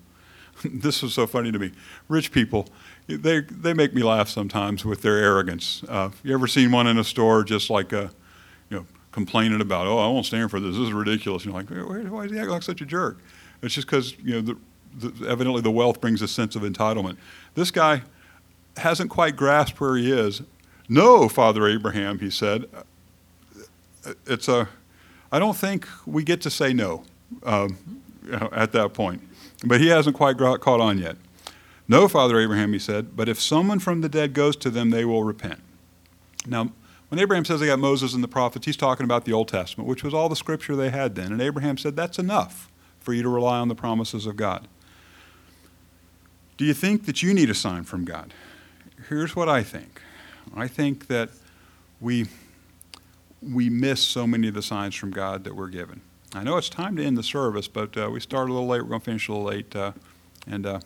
this 0.64 1.02
is 1.02 1.14
so 1.14 1.26
funny 1.26 1.52
to 1.52 1.58
me. 1.58 1.72
Rich 2.08 2.32
people, 2.32 2.68
they, 3.06 3.40
they 3.40 3.74
make 3.74 3.94
me 3.94 4.02
laugh 4.02 4.28
sometimes 4.28 4.84
with 4.84 5.02
their 5.02 5.16
arrogance. 5.16 5.82
Uh, 5.88 6.10
you 6.22 6.34
ever 6.34 6.46
seen 6.46 6.70
one 6.72 6.86
in 6.86 6.98
a 6.98 7.04
store 7.04 7.44
just 7.44 7.70
like 7.70 7.92
a, 7.92 8.10
you 8.70 8.78
know, 8.78 8.86
complaining 9.10 9.60
about, 9.60 9.86
oh, 9.86 9.98
I 9.98 10.06
won't 10.06 10.26
stand 10.26 10.50
for 10.50 10.60
this. 10.60 10.76
This 10.76 10.86
is 10.86 10.92
ridiculous. 10.92 11.44
And 11.44 11.54
you're 11.54 11.84
like, 11.84 12.10
why 12.10 12.24
is 12.24 12.30
he 12.30 12.38
acting 12.38 12.50
like 12.50 12.62
such 12.62 12.80
a 12.80 12.86
jerk? 12.86 13.18
It's 13.62 13.74
just 13.74 13.86
because 13.86 14.16
you 14.18 14.40
know 14.40 14.56
the, 14.94 15.08
the, 15.08 15.28
evidently 15.28 15.62
the 15.62 15.70
wealth 15.70 16.00
brings 16.00 16.20
a 16.20 16.28
sense 16.28 16.56
of 16.56 16.62
entitlement. 16.62 17.16
This 17.54 17.70
guy 17.70 18.02
hasn't 18.76 19.10
quite 19.10 19.36
grasped 19.36 19.80
where 19.80 19.96
he 19.96 20.10
is. 20.10 20.42
No, 20.88 21.28
Father 21.28 21.66
Abraham, 21.68 22.18
he 22.18 22.30
said. 22.30 22.66
It's 24.26 24.48
a. 24.48 24.68
I 25.30 25.38
don't 25.38 25.56
think 25.56 25.86
we 26.04 26.24
get 26.24 26.40
to 26.42 26.50
say 26.50 26.72
no 26.72 27.04
um, 27.44 28.02
at 28.52 28.72
that 28.72 28.92
point, 28.92 29.22
but 29.64 29.80
he 29.80 29.88
hasn't 29.88 30.16
quite 30.16 30.38
caught 30.38 30.80
on 30.80 30.98
yet. 30.98 31.16
No, 31.88 32.08
Father 32.08 32.38
Abraham, 32.38 32.72
he 32.72 32.78
said, 32.78 33.16
but 33.16 33.28
if 33.28 33.40
someone 33.40 33.78
from 33.78 34.00
the 34.00 34.08
dead 34.08 34.32
goes 34.32 34.56
to 34.56 34.70
them, 34.70 34.90
they 34.90 35.04
will 35.04 35.24
repent. 35.24 35.60
Now, 36.46 36.72
when 37.08 37.18
Abraham 37.18 37.44
says 37.44 37.60
they 37.60 37.66
got 37.66 37.78
Moses 37.78 38.14
and 38.14 38.24
the 38.24 38.28
prophets, 38.28 38.64
he's 38.64 38.76
talking 38.76 39.04
about 39.04 39.26
the 39.26 39.32
Old 39.32 39.48
Testament, 39.48 39.88
which 39.88 40.02
was 40.02 40.14
all 40.14 40.28
the 40.28 40.36
scripture 40.36 40.74
they 40.74 40.90
had 40.90 41.14
then. 41.14 41.30
And 41.30 41.42
Abraham 41.42 41.76
said, 41.76 41.94
That's 41.94 42.18
enough 42.18 42.72
for 43.00 43.12
you 43.12 43.22
to 43.22 43.28
rely 43.28 43.58
on 43.58 43.68
the 43.68 43.74
promises 43.74 44.24
of 44.26 44.36
God. 44.36 44.66
Do 46.56 46.64
you 46.64 46.72
think 46.72 47.04
that 47.06 47.22
you 47.22 47.34
need 47.34 47.50
a 47.50 47.54
sign 47.54 47.84
from 47.84 48.06
God? 48.06 48.32
Here's 49.08 49.36
what 49.36 49.48
I 49.48 49.62
think 49.62 50.00
I 50.56 50.68
think 50.68 51.08
that 51.08 51.30
we, 52.00 52.26
we 53.42 53.68
miss 53.68 54.00
so 54.00 54.26
many 54.26 54.48
of 54.48 54.54
the 54.54 54.62
signs 54.62 54.94
from 54.94 55.10
God 55.10 55.44
that 55.44 55.54
we're 55.54 55.68
given. 55.68 56.00
I 56.34 56.42
know 56.42 56.56
it's 56.56 56.70
time 56.70 56.96
to 56.96 57.04
end 57.04 57.18
the 57.18 57.22
service, 57.22 57.68
but 57.68 57.96
uh, 57.96 58.08
we 58.10 58.18
started 58.18 58.52
a 58.52 58.54
little 58.54 58.68
late. 58.68 58.80
We're 58.82 58.88
going 58.88 59.00
to 59.00 59.04
finish 59.04 59.28
a 59.28 59.32
little 59.32 59.46
late. 59.46 59.76
Uh, 59.76 59.92
and 60.46 60.64
uh, 60.64 60.80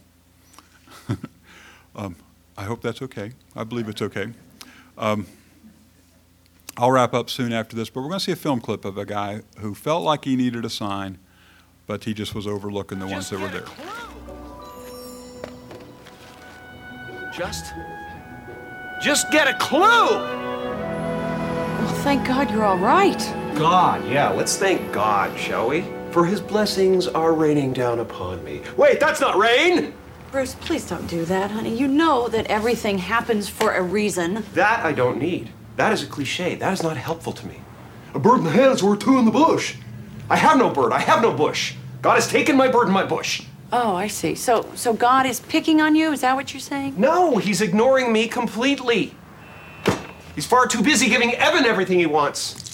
um, 1.96 2.16
I 2.58 2.64
hope 2.64 2.82
that's 2.82 3.00
okay. 3.02 3.30
I 3.54 3.62
believe 3.62 3.88
it's 3.88 4.02
okay. 4.02 4.32
Um, 4.98 5.26
I'll 6.76 6.90
wrap 6.90 7.14
up 7.14 7.30
soon 7.30 7.52
after 7.52 7.76
this, 7.76 7.88
but 7.88 8.00
we're 8.00 8.08
going 8.08 8.18
to 8.18 8.24
see 8.24 8.32
a 8.32 8.36
film 8.36 8.60
clip 8.60 8.84
of 8.84 8.98
a 8.98 9.06
guy 9.06 9.42
who 9.58 9.74
felt 9.74 10.02
like 10.02 10.24
he 10.24 10.34
needed 10.34 10.64
a 10.64 10.70
sign, 10.70 11.18
but 11.86 12.04
he 12.04 12.12
just 12.12 12.34
was 12.34 12.46
overlooking 12.46 12.98
the 12.98 13.06
just 13.06 13.14
ones 13.14 13.30
that 13.30 13.40
were 13.40 13.48
there. 13.48 13.64
Just, 17.32 17.72
just 19.00 19.30
get 19.30 19.46
a 19.46 19.54
clue. 19.58 19.80
Well, 21.78 21.94
thank 22.02 22.26
God 22.26 22.50
you're 22.50 22.64
all 22.64 22.78
right. 22.78 23.45
God, 23.56 24.06
yeah. 24.06 24.28
Let's 24.28 24.58
thank 24.58 24.92
God, 24.92 25.38
shall 25.38 25.70
we? 25.70 25.82
For 26.10 26.26
His 26.26 26.42
blessings 26.42 27.06
are 27.08 27.32
raining 27.32 27.72
down 27.72 28.00
upon 28.00 28.44
me. 28.44 28.60
Wait, 28.76 29.00
that's 29.00 29.20
not 29.20 29.38
rain. 29.38 29.94
Bruce, 30.30 30.54
please 30.56 30.86
don't 30.86 31.06
do 31.06 31.24
that, 31.24 31.50
honey. 31.50 31.74
You 31.74 31.88
know 31.88 32.28
that 32.28 32.46
everything 32.48 32.98
happens 32.98 33.48
for 33.48 33.72
a 33.72 33.82
reason. 33.82 34.44
That 34.52 34.84
I 34.84 34.92
don't 34.92 35.18
need. 35.18 35.50
That 35.76 35.92
is 35.94 36.02
a 36.02 36.06
cliche. 36.06 36.54
That 36.56 36.74
is 36.74 36.82
not 36.82 36.98
helpful 36.98 37.32
to 37.32 37.46
me. 37.46 37.60
A 38.12 38.18
bird 38.18 38.38
in 38.38 38.44
the 38.44 38.50
hand 38.50 38.72
is 38.72 38.82
worth 38.82 38.98
two 38.98 39.18
in 39.18 39.24
the 39.24 39.30
bush. 39.30 39.76
I 40.28 40.36
have 40.36 40.58
no 40.58 40.68
bird. 40.68 40.92
I 40.92 40.98
have 40.98 41.22
no 41.22 41.32
bush. 41.32 41.74
God 42.02 42.16
has 42.16 42.28
taken 42.28 42.56
my 42.56 42.68
bird 42.68 42.84
and 42.84 42.92
my 42.92 43.04
bush. 43.04 43.42
Oh, 43.72 43.94
I 43.94 44.06
see. 44.06 44.34
So, 44.34 44.70
so 44.74 44.92
God 44.92 45.24
is 45.24 45.40
picking 45.40 45.80
on 45.80 45.96
you? 45.96 46.12
Is 46.12 46.20
that 46.20 46.36
what 46.36 46.52
you're 46.52 46.60
saying? 46.60 46.94
No, 46.98 47.38
he's 47.38 47.62
ignoring 47.62 48.12
me 48.12 48.28
completely. 48.28 49.14
He's 50.34 50.46
far 50.46 50.66
too 50.66 50.82
busy 50.82 51.08
giving 51.08 51.34
Evan 51.34 51.64
everything 51.64 51.98
he 51.98 52.06
wants. 52.06 52.65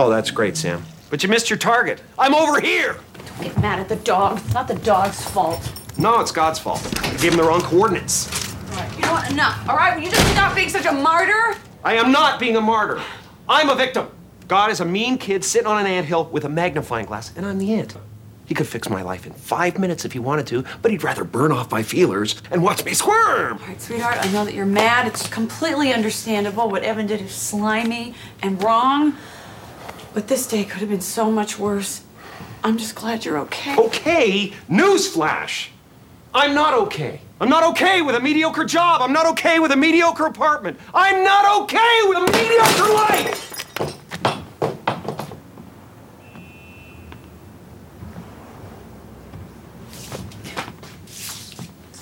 Oh, 0.00 0.08
that's 0.08 0.30
great, 0.30 0.56
Sam. 0.56 0.84
But 1.10 1.24
you 1.24 1.28
missed 1.28 1.50
your 1.50 1.58
target. 1.58 2.00
I'm 2.16 2.32
over 2.32 2.60
here. 2.60 3.00
Don't 3.26 3.42
get 3.42 3.60
mad 3.60 3.80
at 3.80 3.88
the 3.88 3.96
dog. 3.96 4.38
It's 4.38 4.54
not 4.54 4.68
the 4.68 4.76
dog's 4.76 5.24
fault. 5.30 5.72
No, 5.98 6.20
it's 6.20 6.30
God's 6.30 6.60
fault. 6.60 6.80
I 7.04 7.10
gave 7.16 7.32
him 7.32 7.36
the 7.36 7.42
wrong 7.42 7.62
coordinates. 7.62 8.28
All 8.70 8.76
right, 8.76 8.94
you 8.94 9.02
know 9.02 9.10
what? 9.10 9.28
Enough. 9.28 9.68
All 9.68 9.76
right, 9.76 9.96
will 9.96 10.04
you 10.04 10.10
just 10.12 10.24
stop 10.34 10.54
being 10.54 10.68
such 10.68 10.86
a 10.86 10.92
martyr? 10.92 11.58
I 11.82 11.94
am 11.94 12.12
not 12.12 12.38
being 12.38 12.54
a 12.54 12.60
martyr. 12.60 13.02
I'm 13.48 13.70
a 13.70 13.74
victim. 13.74 14.08
God 14.46 14.70
is 14.70 14.78
a 14.78 14.84
mean 14.84 15.18
kid 15.18 15.44
sitting 15.44 15.66
on 15.66 15.84
an 15.84 15.90
anthill 15.90 16.26
with 16.26 16.44
a 16.44 16.48
magnifying 16.48 17.06
glass, 17.06 17.36
and 17.36 17.44
I'm 17.44 17.58
the 17.58 17.74
ant. 17.74 17.96
He 18.46 18.54
could 18.54 18.68
fix 18.68 18.88
my 18.88 19.02
life 19.02 19.26
in 19.26 19.32
five 19.32 19.80
minutes 19.80 20.04
if 20.04 20.12
he 20.12 20.20
wanted 20.20 20.46
to, 20.46 20.64
but 20.80 20.92
he'd 20.92 21.02
rather 21.02 21.24
burn 21.24 21.50
off 21.50 21.72
my 21.72 21.82
feelers 21.82 22.40
and 22.52 22.62
watch 22.62 22.84
me 22.84 22.94
squirm. 22.94 23.58
All 23.58 23.66
right, 23.66 23.82
sweetheart, 23.82 24.18
I 24.20 24.30
know 24.30 24.44
that 24.44 24.54
you're 24.54 24.64
mad. 24.64 25.08
It's 25.08 25.26
completely 25.26 25.92
understandable. 25.92 26.70
What 26.70 26.84
Evan 26.84 27.08
did 27.08 27.20
is 27.20 27.32
slimy 27.32 28.14
and 28.42 28.62
wrong. 28.62 29.16
But 30.18 30.26
this 30.26 30.48
day 30.48 30.64
could 30.64 30.80
have 30.80 30.88
been 30.88 31.00
so 31.00 31.30
much 31.30 31.60
worse. 31.60 32.02
I'm 32.64 32.76
just 32.76 32.96
glad 32.96 33.24
you're 33.24 33.38
okay. 33.38 33.76
Okay? 33.76 34.52
Newsflash! 34.68 35.68
I'm 36.34 36.56
not 36.56 36.74
okay. 36.74 37.20
I'm 37.40 37.48
not 37.48 37.62
okay 37.70 38.02
with 38.02 38.16
a 38.16 38.20
mediocre 38.20 38.64
job. 38.64 39.00
I'm 39.00 39.12
not 39.12 39.26
okay 39.26 39.60
with 39.60 39.70
a 39.70 39.76
mediocre 39.76 40.26
apartment. 40.26 40.80
I'm 40.92 41.22
not 41.22 41.62
okay 41.62 42.00
with 42.06 42.18
a 42.18 42.32
mediocre 42.32 42.92
life! 42.94 43.44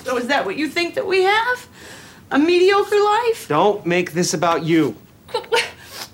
So 0.03 0.17
is 0.17 0.25
that 0.25 0.43
what 0.43 0.57
you 0.57 0.67
think 0.67 0.95
that 0.95 1.05
we 1.05 1.21
have? 1.21 1.67
A 2.31 2.39
mediocre 2.39 2.99
life? 2.99 3.47
Don't 3.47 3.85
make 3.85 4.13
this 4.13 4.33
about 4.33 4.63
you. 4.63 4.95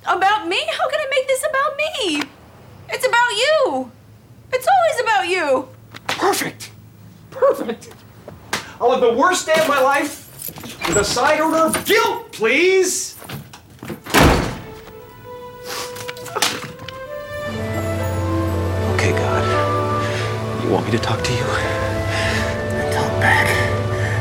about 0.06 0.48
me? 0.48 0.60
How 0.72 0.90
can 0.90 1.00
I 1.00 1.03
make 1.03 1.03
this 1.03 1.03
about 1.54 1.78
me? 1.78 2.24
It's 2.90 3.06
about 3.06 3.32
you. 3.32 3.92
It's 4.52 4.68
always 4.68 5.02
about 5.02 5.28
you. 5.28 5.68
Perfect. 6.08 6.72
Perfect. 7.30 7.94
I'll 8.82 8.92
have 8.92 9.02
the 9.02 9.14
worst 9.14 9.46
day 9.46 9.60
of 9.62 9.68
my 9.68 9.80
life 9.80 10.20
with 10.88 10.98
a 10.98 11.04
side 11.04 11.40
order 11.40 11.58
of 11.58 11.86
guilt, 11.86 12.32
please. 12.32 13.18
Okay, 18.96 19.12
God. 19.12 20.64
You 20.64 20.72
want 20.72 20.86
me 20.86 20.92
to 20.92 21.00
talk 21.00 21.24
to 21.24 21.32
you? 21.32 21.46
Talk 22.94 23.12
back. 23.22 23.48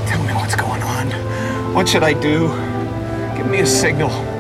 Tell 0.07 0.23
me 0.23 0.35
what's 0.35 0.55
going 0.55 0.83
on. 0.83 1.11
What 1.75 1.89
should 1.89 2.03
I 2.03 2.13
do? 2.13 2.49
Give 3.37 3.47
me 3.47 3.61
a 3.61 3.67
signal. 3.67 4.32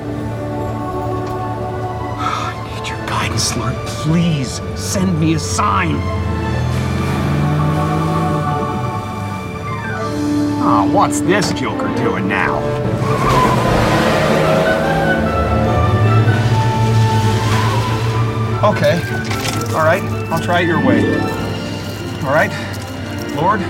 Lord. 3.33 3.75
Please 3.87 4.61
send 4.77 5.18
me 5.18 5.35
a 5.35 5.38
sign. 5.38 5.97
Oh, 10.61 10.90
what's 10.92 11.23
this 11.23 11.51
Joker 11.55 11.88
doing 11.97 12.29
now? 12.29 12.59
Okay. 18.62 19.01
All 19.75 19.85
right. 19.85 20.03
I'll 20.31 20.42
try 20.42 20.61
it 20.61 20.66
your 20.66 20.85
way. 20.85 21.03
All 22.25 22.35
right. 22.35 22.53
Lord, 23.35 23.62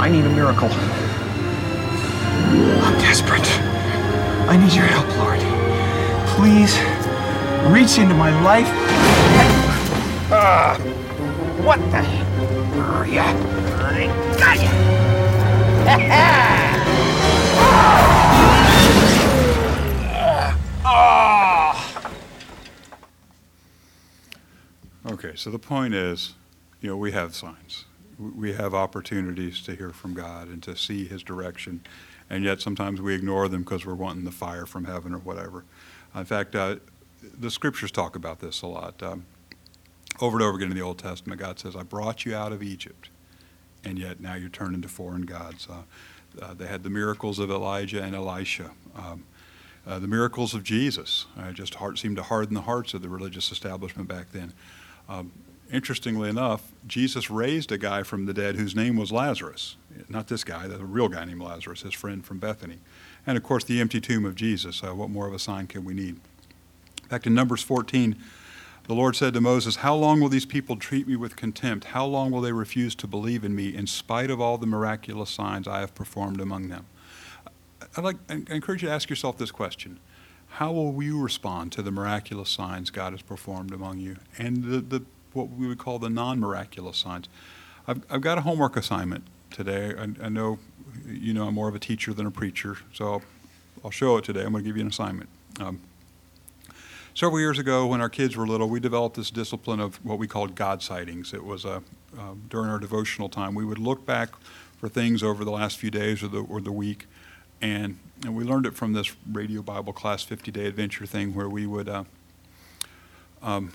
I 0.00 0.08
need 0.10 0.24
a 0.24 0.30
miracle. 0.30 0.70
I'm 2.82 2.98
desperate. 2.98 3.46
I 4.48 4.56
need 4.56 4.72
your 4.72 4.86
help, 4.86 5.06
Lord. 5.18 5.40
Please 6.28 7.01
reach 7.70 7.98
into 7.98 8.14
my 8.14 8.30
life. 8.42 8.66
Ah, 10.34 10.76
what 11.62 11.78
the? 11.90 12.02
Oh, 12.78 13.04
yeah. 13.08 13.32
I 14.44 14.56
got 14.56 15.82
Ah! 20.84 22.10
Okay, 25.06 25.32
so 25.34 25.50
the 25.50 25.58
point 25.58 25.94
is, 25.94 26.34
you 26.80 26.88
know, 26.88 26.96
we 26.96 27.12
have 27.12 27.34
signs. 27.34 27.84
We- 28.18 28.30
We 28.30 28.52
have 28.54 28.74
opportunities 28.74 29.60
to 29.62 29.74
hear 29.74 29.90
from 29.90 30.14
God 30.14 30.48
and 30.48 30.62
to 30.64 30.76
see 30.76 31.06
His 31.06 31.22
direction, 31.22 31.80
and 32.30 32.44
yet 32.44 32.60
sometimes 32.60 33.00
we 33.00 33.14
ignore 33.14 33.48
them 33.48 33.62
because 33.62 33.84
we're 33.86 33.94
wanting 33.94 34.24
the 34.24 34.30
fire 34.32 34.66
from 34.66 34.84
heaven 34.84 35.14
or 35.14 35.18
whatever. 35.18 35.64
In 36.14 36.24
fact, 36.24 36.54
uh, 36.54 36.76
the 37.22 37.50
scriptures 37.50 37.90
talk 37.90 38.16
about 38.16 38.40
this 38.40 38.62
a 38.62 38.66
lot. 38.66 39.02
Um, 39.02 39.26
over 40.20 40.36
and 40.36 40.44
over 40.44 40.56
again 40.56 40.70
in 40.70 40.76
the 40.76 40.82
Old 40.82 40.98
Testament, 40.98 41.40
God 41.40 41.58
says, 41.58 41.74
I 41.74 41.82
brought 41.82 42.24
you 42.24 42.34
out 42.34 42.52
of 42.52 42.62
Egypt, 42.62 43.08
and 43.84 43.98
yet 43.98 44.20
now 44.20 44.34
you're 44.34 44.48
turning 44.48 44.82
to 44.82 44.88
foreign 44.88 45.22
gods. 45.22 45.68
Uh, 45.70 45.82
uh, 46.40 46.54
they 46.54 46.66
had 46.66 46.82
the 46.82 46.90
miracles 46.90 47.38
of 47.38 47.50
Elijah 47.50 48.02
and 48.02 48.14
Elisha. 48.14 48.70
Um, 48.96 49.24
uh, 49.86 49.98
the 49.98 50.06
miracles 50.06 50.54
of 50.54 50.62
Jesus 50.62 51.26
uh, 51.38 51.50
just 51.52 51.74
heart, 51.76 51.98
seemed 51.98 52.16
to 52.16 52.22
harden 52.22 52.54
the 52.54 52.62
hearts 52.62 52.94
of 52.94 53.02
the 53.02 53.08
religious 53.08 53.50
establishment 53.50 54.08
back 54.08 54.30
then. 54.32 54.52
Um, 55.08 55.32
interestingly 55.72 56.28
enough, 56.28 56.72
Jesus 56.86 57.30
raised 57.30 57.72
a 57.72 57.78
guy 57.78 58.02
from 58.02 58.26
the 58.26 58.34
dead 58.34 58.56
whose 58.56 58.76
name 58.76 58.96
was 58.96 59.10
Lazarus. 59.10 59.76
Not 60.08 60.28
this 60.28 60.44
guy, 60.44 60.68
the 60.68 60.84
real 60.84 61.08
guy 61.08 61.24
named 61.24 61.42
Lazarus, 61.42 61.82
his 61.82 61.94
friend 61.94 62.24
from 62.24 62.38
Bethany. 62.38 62.78
And 63.26 63.36
of 63.36 63.42
course, 63.42 63.64
the 63.64 63.80
empty 63.80 64.00
tomb 64.00 64.24
of 64.24 64.34
Jesus. 64.34 64.82
Uh, 64.82 64.94
what 64.94 65.10
more 65.10 65.26
of 65.26 65.34
a 65.34 65.38
sign 65.38 65.66
can 65.66 65.84
we 65.84 65.94
need? 65.94 66.20
Fact, 67.12 67.26
in 67.26 67.34
Numbers 67.34 67.62
14, 67.62 68.16
the 68.84 68.94
Lord 68.94 69.16
said 69.16 69.34
to 69.34 69.40
Moses, 69.42 69.76
How 69.76 69.94
long 69.94 70.18
will 70.18 70.30
these 70.30 70.46
people 70.46 70.76
treat 70.76 71.06
me 71.06 71.14
with 71.14 71.36
contempt? 71.36 71.88
How 71.88 72.06
long 72.06 72.30
will 72.30 72.40
they 72.40 72.52
refuse 72.52 72.94
to 72.94 73.06
believe 73.06 73.44
in 73.44 73.54
me 73.54 73.76
in 73.76 73.86
spite 73.86 74.30
of 74.30 74.40
all 74.40 74.56
the 74.56 74.66
miraculous 74.66 75.28
signs 75.28 75.68
I 75.68 75.80
have 75.80 75.94
performed 75.94 76.40
among 76.40 76.70
them? 76.70 76.86
I'd 77.94 78.02
like, 78.02 78.16
I 78.30 78.40
encourage 78.48 78.80
you 78.80 78.88
to 78.88 78.94
ask 78.94 79.10
yourself 79.10 79.36
this 79.36 79.50
question. 79.50 80.00
How 80.52 80.72
will 80.72 81.02
you 81.02 81.20
respond 81.20 81.70
to 81.72 81.82
the 81.82 81.90
miraculous 81.90 82.48
signs 82.48 82.88
God 82.88 83.12
has 83.12 83.20
performed 83.20 83.74
among 83.74 83.98
you 83.98 84.16
and 84.38 84.64
the, 84.64 84.80
the 84.80 85.04
what 85.34 85.50
we 85.50 85.68
would 85.68 85.76
call 85.76 85.98
the 85.98 86.08
non-miraculous 86.08 86.96
signs? 86.96 87.28
I've, 87.86 88.00
I've 88.08 88.22
got 88.22 88.38
a 88.38 88.40
homework 88.40 88.74
assignment 88.74 89.24
today. 89.50 89.92
I, 89.98 90.24
I 90.24 90.28
know 90.30 90.60
you 91.06 91.34
know 91.34 91.46
I'm 91.46 91.54
more 91.54 91.68
of 91.68 91.74
a 91.74 91.78
teacher 91.78 92.14
than 92.14 92.24
a 92.24 92.30
preacher, 92.30 92.78
so 92.90 93.04
I'll, 93.04 93.22
I'll 93.84 93.90
show 93.90 94.16
it 94.16 94.24
today. 94.24 94.44
I'm 94.44 94.52
going 94.52 94.64
to 94.64 94.66
give 94.66 94.78
you 94.78 94.82
an 94.82 94.88
assignment. 94.88 95.28
Um, 95.60 95.82
several 97.14 97.40
years 97.40 97.58
ago, 97.58 97.86
when 97.86 98.00
our 98.00 98.08
kids 98.08 98.36
were 98.36 98.46
little, 98.46 98.68
we 98.68 98.80
developed 98.80 99.16
this 99.16 99.30
discipline 99.30 99.80
of 99.80 100.04
what 100.04 100.18
we 100.18 100.26
called 100.26 100.54
God 100.54 100.82
sightings. 100.82 101.32
It 101.32 101.44
was 101.44 101.64
a, 101.64 101.82
uh, 102.18 102.34
during 102.48 102.70
our 102.70 102.78
devotional 102.78 103.28
time, 103.28 103.54
we 103.54 103.64
would 103.64 103.78
look 103.78 104.04
back 104.06 104.30
for 104.78 104.88
things 104.88 105.22
over 105.22 105.44
the 105.44 105.50
last 105.50 105.78
few 105.78 105.90
days 105.90 106.22
or 106.22 106.28
the, 106.28 106.40
or 106.42 106.60
the 106.60 106.72
week 106.72 107.06
and, 107.62 107.96
and 108.24 108.34
we 108.34 108.44
learned 108.44 108.66
it 108.66 108.74
from 108.74 108.92
this 108.92 109.14
radio 109.30 109.62
Bible 109.62 109.92
class 109.92 110.24
50 110.24 110.50
day 110.50 110.66
adventure 110.66 111.06
thing 111.06 111.32
where 111.32 111.48
we 111.48 111.66
would 111.66 111.88
uh, 111.88 112.04
um, 113.40 113.72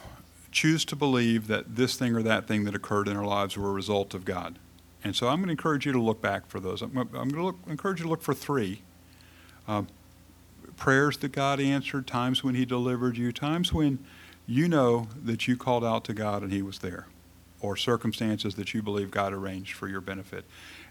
choose 0.51 0.83
to 0.85 0.95
believe 0.95 1.47
that 1.47 1.77
this 1.77 1.95
thing 1.95 2.13
or 2.13 2.21
that 2.21 2.47
thing 2.47 2.65
that 2.65 2.75
occurred 2.75 3.07
in 3.07 3.15
our 3.15 3.25
lives 3.25 3.57
were 3.57 3.69
a 3.69 3.73
result 3.73 4.13
of 4.13 4.25
God. 4.25 4.59
And 5.03 5.15
so 5.15 5.29
I'm 5.29 5.37
going 5.37 5.47
to 5.47 5.51
encourage 5.51 5.85
you 5.85 5.93
to 5.93 6.01
look 6.01 6.21
back 6.21 6.47
for 6.47 6.59
those. 6.59 6.81
I'm, 6.81 6.97
I'm 6.97 7.09
going 7.09 7.35
to 7.35 7.43
look, 7.43 7.59
encourage 7.67 7.99
you 7.99 8.03
to 8.03 8.09
look 8.09 8.21
for 8.21 8.33
three 8.33 8.81
um, 9.67 9.87
prayers 10.77 11.17
that 11.17 11.31
God 11.31 11.59
answered, 11.59 12.07
times 12.07 12.43
when 12.43 12.55
He 12.55 12.65
delivered 12.65 13.17
you, 13.17 13.31
times 13.31 13.73
when 13.73 13.99
you 14.45 14.67
know 14.67 15.07
that 15.23 15.47
you 15.47 15.57
called 15.57 15.83
out 15.83 16.05
to 16.05 16.13
God 16.13 16.43
and 16.43 16.51
He 16.51 16.61
was 16.61 16.79
there, 16.79 17.07
or 17.59 17.75
circumstances 17.75 18.55
that 18.55 18.73
you 18.73 18.81
believe 18.81 19.11
God 19.11 19.33
arranged 19.33 19.73
for 19.73 19.87
your 19.87 20.01
benefit. 20.01 20.45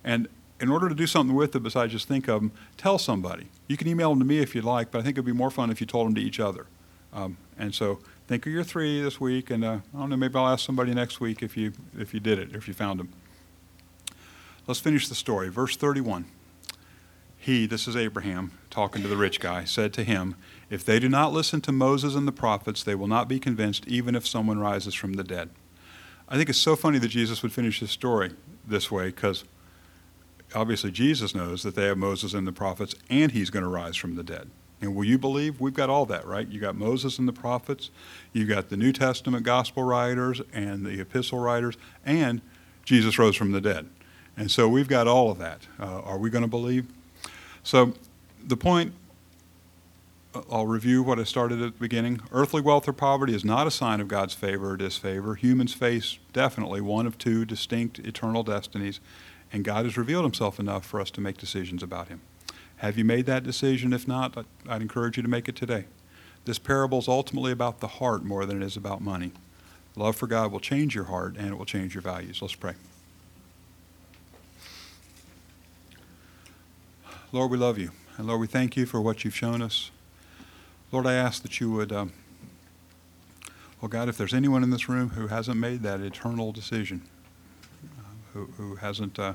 And 0.05 0.29
in 0.61 0.71
order 0.71 0.89
to 0.89 0.95
do 0.95 1.07
something 1.07 1.35
with 1.35 1.55
it 1.55 1.63
besides 1.63 1.93
just 1.93 2.09
think 2.09 2.29
of 2.29 2.41
them, 2.41 2.53
tell 2.77 2.99
somebody. 2.99 3.49
You 3.69 3.77
can 3.77 3.89
email 3.89 4.11
them 4.11 4.19
to 4.21 4.25
me 4.25 4.39
if 4.39 4.55
you'd 4.55 4.65
like, 4.65 4.91
but 4.91 4.99
I 4.99 5.03
think 5.03 5.15
it'd 5.15 5.25
be 5.25 5.33
more 5.33 5.51
fun 5.51 5.71
if 5.71 5.81
you 5.81 5.87
told 5.87 6.07
them 6.07 6.15
to 6.15 6.21
each 6.21 6.41
other. 6.41 6.67
Um, 7.13 7.37
and 7.59 7.75
so 7.75 8.01
think 8.27 8.47
of 8.47 8.53
your 8.53 8.65
three 8.65 9.01
this 9.01 9.21
week, 9.21 9.51
and 9.51 9.65
uh, 9.65 9.79
I 9.95 9.99
don't 9.99 10.11
know, 10.11 10.17
maybe 10.17 10.37
I'll 10.37 10.49
ask 10.49 10.65
somebody 10.65 10.93
next 10.95 11.21
week 11.21 11.43
if 11.43 11.57
you 11.57 11.73
if 11.99 12.13
you 12.13 12.21
did 12.21 12.39
it, 12.39 12.55
if 12.55 12.69
you 12.69 12.75
found 12.75 13.01
them. 13.01 13.09
Let's 14.67 14.81
finish 14.81 15.09
the 15.09 15.15
story. 15.15 15.49
Verse 15.49 15.77
31. 15.77 16.27
He, 17.47 17.65
this 17.65 17.87
is 17.87 17.95
Abraham 17.95 18.51
talking 18.71 19.03
to 19.03 19.09
the 19.09 19.17
rich 19.17 19.39
guy, 19.39 19.63
said 19.63 19.93
to 19.93 20.03
him, 20.03 20.35
If 20.69 20.85
they 20.85 20.99
do 20.99 21.09
not 21.09 21.33
listen 21.33 21.61
to 21.61 21.71
Moses 21.71 22.17
and 22.17 22.27
the 22.27 22.33
prophets, 22.33 22.83
they 22.83 22.97
will 22.97 23.07
not 23.07 23.29
be 23.29 23.39
convinced, 23.39 23.87
even 23.87 24.17
if 24.17 24.27
someone 24.27 24.59
rises 24.59 24.95
from 24.95 25.13
the 25.13 25.23
dead. 25.23 25.51
I 26.29 26.37
think 26.37 26.49
it's 26.49 26.59
so 26.59 26.75
funny 26.75 26.99
that 26.99 27.07
Jesus 27.07 27.45
would 27.45 27.53
finish 27.53 27.79
his 27.79 27.93
story 27.93 28.33
this 28.67 28.91
way, 28.91 29.07
because 29.11 29.45
obviously 30.57 30.91
Jesus 30.91 31.37
knows 31.37 31.63
that 31.63 31.77
they 31.77 31.85
have 31.85 31.97
Moses 31.97 32.35
and 32.35 32.49
the 32.49 32.53
prophets, 32.53 32.97
and 33.09 33.31
he's 33.31 33.51
going 33.51 33.63
to 33.63 33.69
rise 33.69 33.95
from 33.95 34.17
the 34.17 34.25
dead. 34.25 34.51
And 34.81 34.97
will 34.97 35.05
you 35.05 35.17
believe? 35.17 35.61
We've 35.61 35.73
got 35.73 35.89
all 35.89 36.05
that, 36.07 36.27
right? 36.27 36.49
You 36.49 36.59
got 36.59 36.75
Moses 36.75 37.17
and 37.21 37.29
the 37.29 37.33
prophets, 37.33 37.91
you 38.33 38.45
got 38.45 38.71
the 38.71 38.77
New 38.77 38.93
Testament 38.93 39.45
gospel 39.45 39.85
writers 39.85 40.41
and 40.53 40.85
the 40.85 41.01
epistle 41.01 41.39
writers, 41.39 41.77
and 42.05 42.41
Jesus 42.85 43.21
rose 43.21 43.37
from 43.37 43.53
the 43.53 43.61
dead. 43.61 43.89
And 44.37 44.51
so 44.51 44.69
we've 44.69 44.89
got 44.89 45.07
all 45.07 45.31
of 45.31 45.39
that. 45.39 45.69
Uh, 45.79 46.01
are 46.01 46.19
we 46.19 46.29
going 46.29 46.43
to 46.43 46.49
believe? 46.49 46.89
So 47.67 47.95
the 48.47 48.57
point, 48.57 48.93
I'll 50.53 50.69
review 50.69 51.03
what 51.03 51.19
I 51.19 51.25
started 51.25 51.61
at 51.61 51.73
the 51.75 51.81
beginning. 51.81 52.21
Earthly 52.31 52.61
wealth 52.61 52.87
or 52.87 52.93
poverty 52.93 53.35
is 53.35 53.45
not 53.45 53.67
a 53.67 53.73
sign 53.73 54.01
of 54.01 54.07
God's 54.07 54.35
favor 54.35 54.71
or 54.71 54.77
disfavor. 54.77 55.35
Humans 55.35 55.75
face 55.75 56.21
definitely 56.33 56.81
one 56.81 57.09
of 57.09 57.19
two 57.19 57.45
distinct 57.45 57.99
eternal 57.99 58.45
destinies 58.45 59.01
and 59.53 59.65
God 59.65 59.85
has 59.85 59.99
revealed 59.99 60.23
himself 60.23 60.61
enough 60.61 60.87
for 60.87 61.01
us 61.01 61.11
to 61.11 61.21
make 61.21 61.39
decisions 61.39 61.83
about 61.83 62.07
him. 62.07 62.21
Have 62.77 62.97
you 62.97 63.05
made 63.05 63.27
that 63.27 63.43
decision? 63.43 63.93
If 63.93 64.07
not, 64.07 64.47
I'd 64.69 64.81
encourage 64.81 65.17
you 65.17 65.25
to 65.25 65.29
make 65.29 65.49
it 65.49 65.57
today. 65.57 65.87
This 66.45 66.61
parable 66.61 67.01
is 67.01 67.09
ultimately 67.09 67.51
about 67.51 67.81
the 67.81 67.89
heart 67.89 68.23
more 68.23 68.47
than 68.47 68.63
it 68.63 68.65
is 68.65 68.77
about 68.77 69.01
money. 69.01 69.33
Love 69.97 70.15
for 70.15 70.29
God 70.29 70.53
will 70.53 70.61
change 70.61 70.95
your 70.95 71.07
heart 71.07 71.35
and 71.37 71.49
it 71.49 71.59
will 71.59 71.65
change 71.65 71.97
your 71.97 72.03
values. 72.03 72.41
Let's 72.41 72.55
pray. 72.55 72.75
Lord, 77.37 77.51
we 77.51 77.59
love 77.59 77.77
you. 77.77 77.91
And 78.17 78.27
Lord, 78.27 78.41
we 78.41 78.47
thank 78.47 78.79
you 78.79 78.87
for 78.87 78.99
what 78.99 79.23
you've 79.23 79.37
shown 79.37 79.61
us. 79.61 79.91
Lord, 80.91 81.07
I 81.07 81.13
ask 81.13 81.43
that 81.43 81.61
you 81.61 81.71
would, 81.71 81.93
um, 81.93 82.15
well, 83.79 83.91
God, 83.91 84.09
if 84.09 84.17
there's 84.17 84.33
anyone 84.33 84.63
in 84.63 84.71
this 84.71 84.89
room 84.89 85.11
who 85.11 85.27
hasn't 85.27 85.59
made 85.59 85.83
that 85.83 86.01
eternal 86.01 86.51
decision, 86.51 87.03
who, 88.33 88.47
who 88.57 88.77
hasn't 88.77 89.19
uh, 89.19 89.35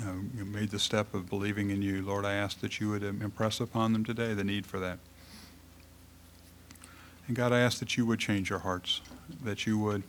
uh, 0.00 0.12
made 0.32 0.70
the 0.70 0.78
step 0.78 1.12
of 1.12 1.28
believing 1.28 1.68
in 1.68 1.82
you, 1.82 2.00
Lord, 2.00 2.24
I 2.24 2.32
ask 2.32 2.58
that 2.62 2.80
you 2.80 2.88
would 2.88 3.02
impress 3.02 3.60
upon 3.60 3.92
them 3.92 4.02
today 4.02 4.32
the 4.32 4.44
need 4.44 4.64
for 4.64 4.80
that. 4.80 5.00
And 7.26 7.36
God, 7.36 7.52
I 7.52 7.60
ask 7.60 7.80
that 7.80 7.98
you 7.98 8.06
would 8.06 8.18
change 8.18 8.50
our 8.50 8.60
hearts, 8.60 9.02
that 9.42 9.66
you 9.66 9.78
would 9.78 10.04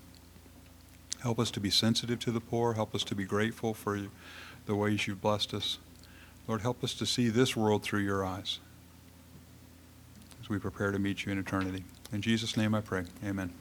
help 1.24 1.40
us 1.40 1.52
to 1.52 1.60
be 1.60 1.70
sensitive 1.70 2.20
to 2.20 2.32
the 2.32 2.40
poor, 2.40 2.76
help 2.76 2.96
us 2.96 3.04
to 3.04 3.16
be 3.16 3.26
grateful 3.26 3.74
for 3.74 4.00
the 4.66 4.76
ways 4.76 5.08
you've 5.08 5.20
blessed 5.20 5.54
us. 5.54 5.78
Lord, 6.48 6.62
help 6.62 6.84
us 6.84 6.94
to 6.96 7.06
see 7.06 7.30
this 7.30 7.56
world 7.56 7.84
through 7.84 8.02
your 8.02 8.24
eyes 8.24 8.60
as 10.42 10.50
we 10.50 10.60
prepare 10.60 10.92
to 10.92 11.00
meet 11.00 11.26
you 11.26 11.32
in 11.32 11.40
eternity. 11.40 11.84
In 12.12 12.22
Jesus' 12.22 12.56
name 12.56 12.76
I 12.76 12.82
pray. 12.82 13.06
Amen. 13.26 13.52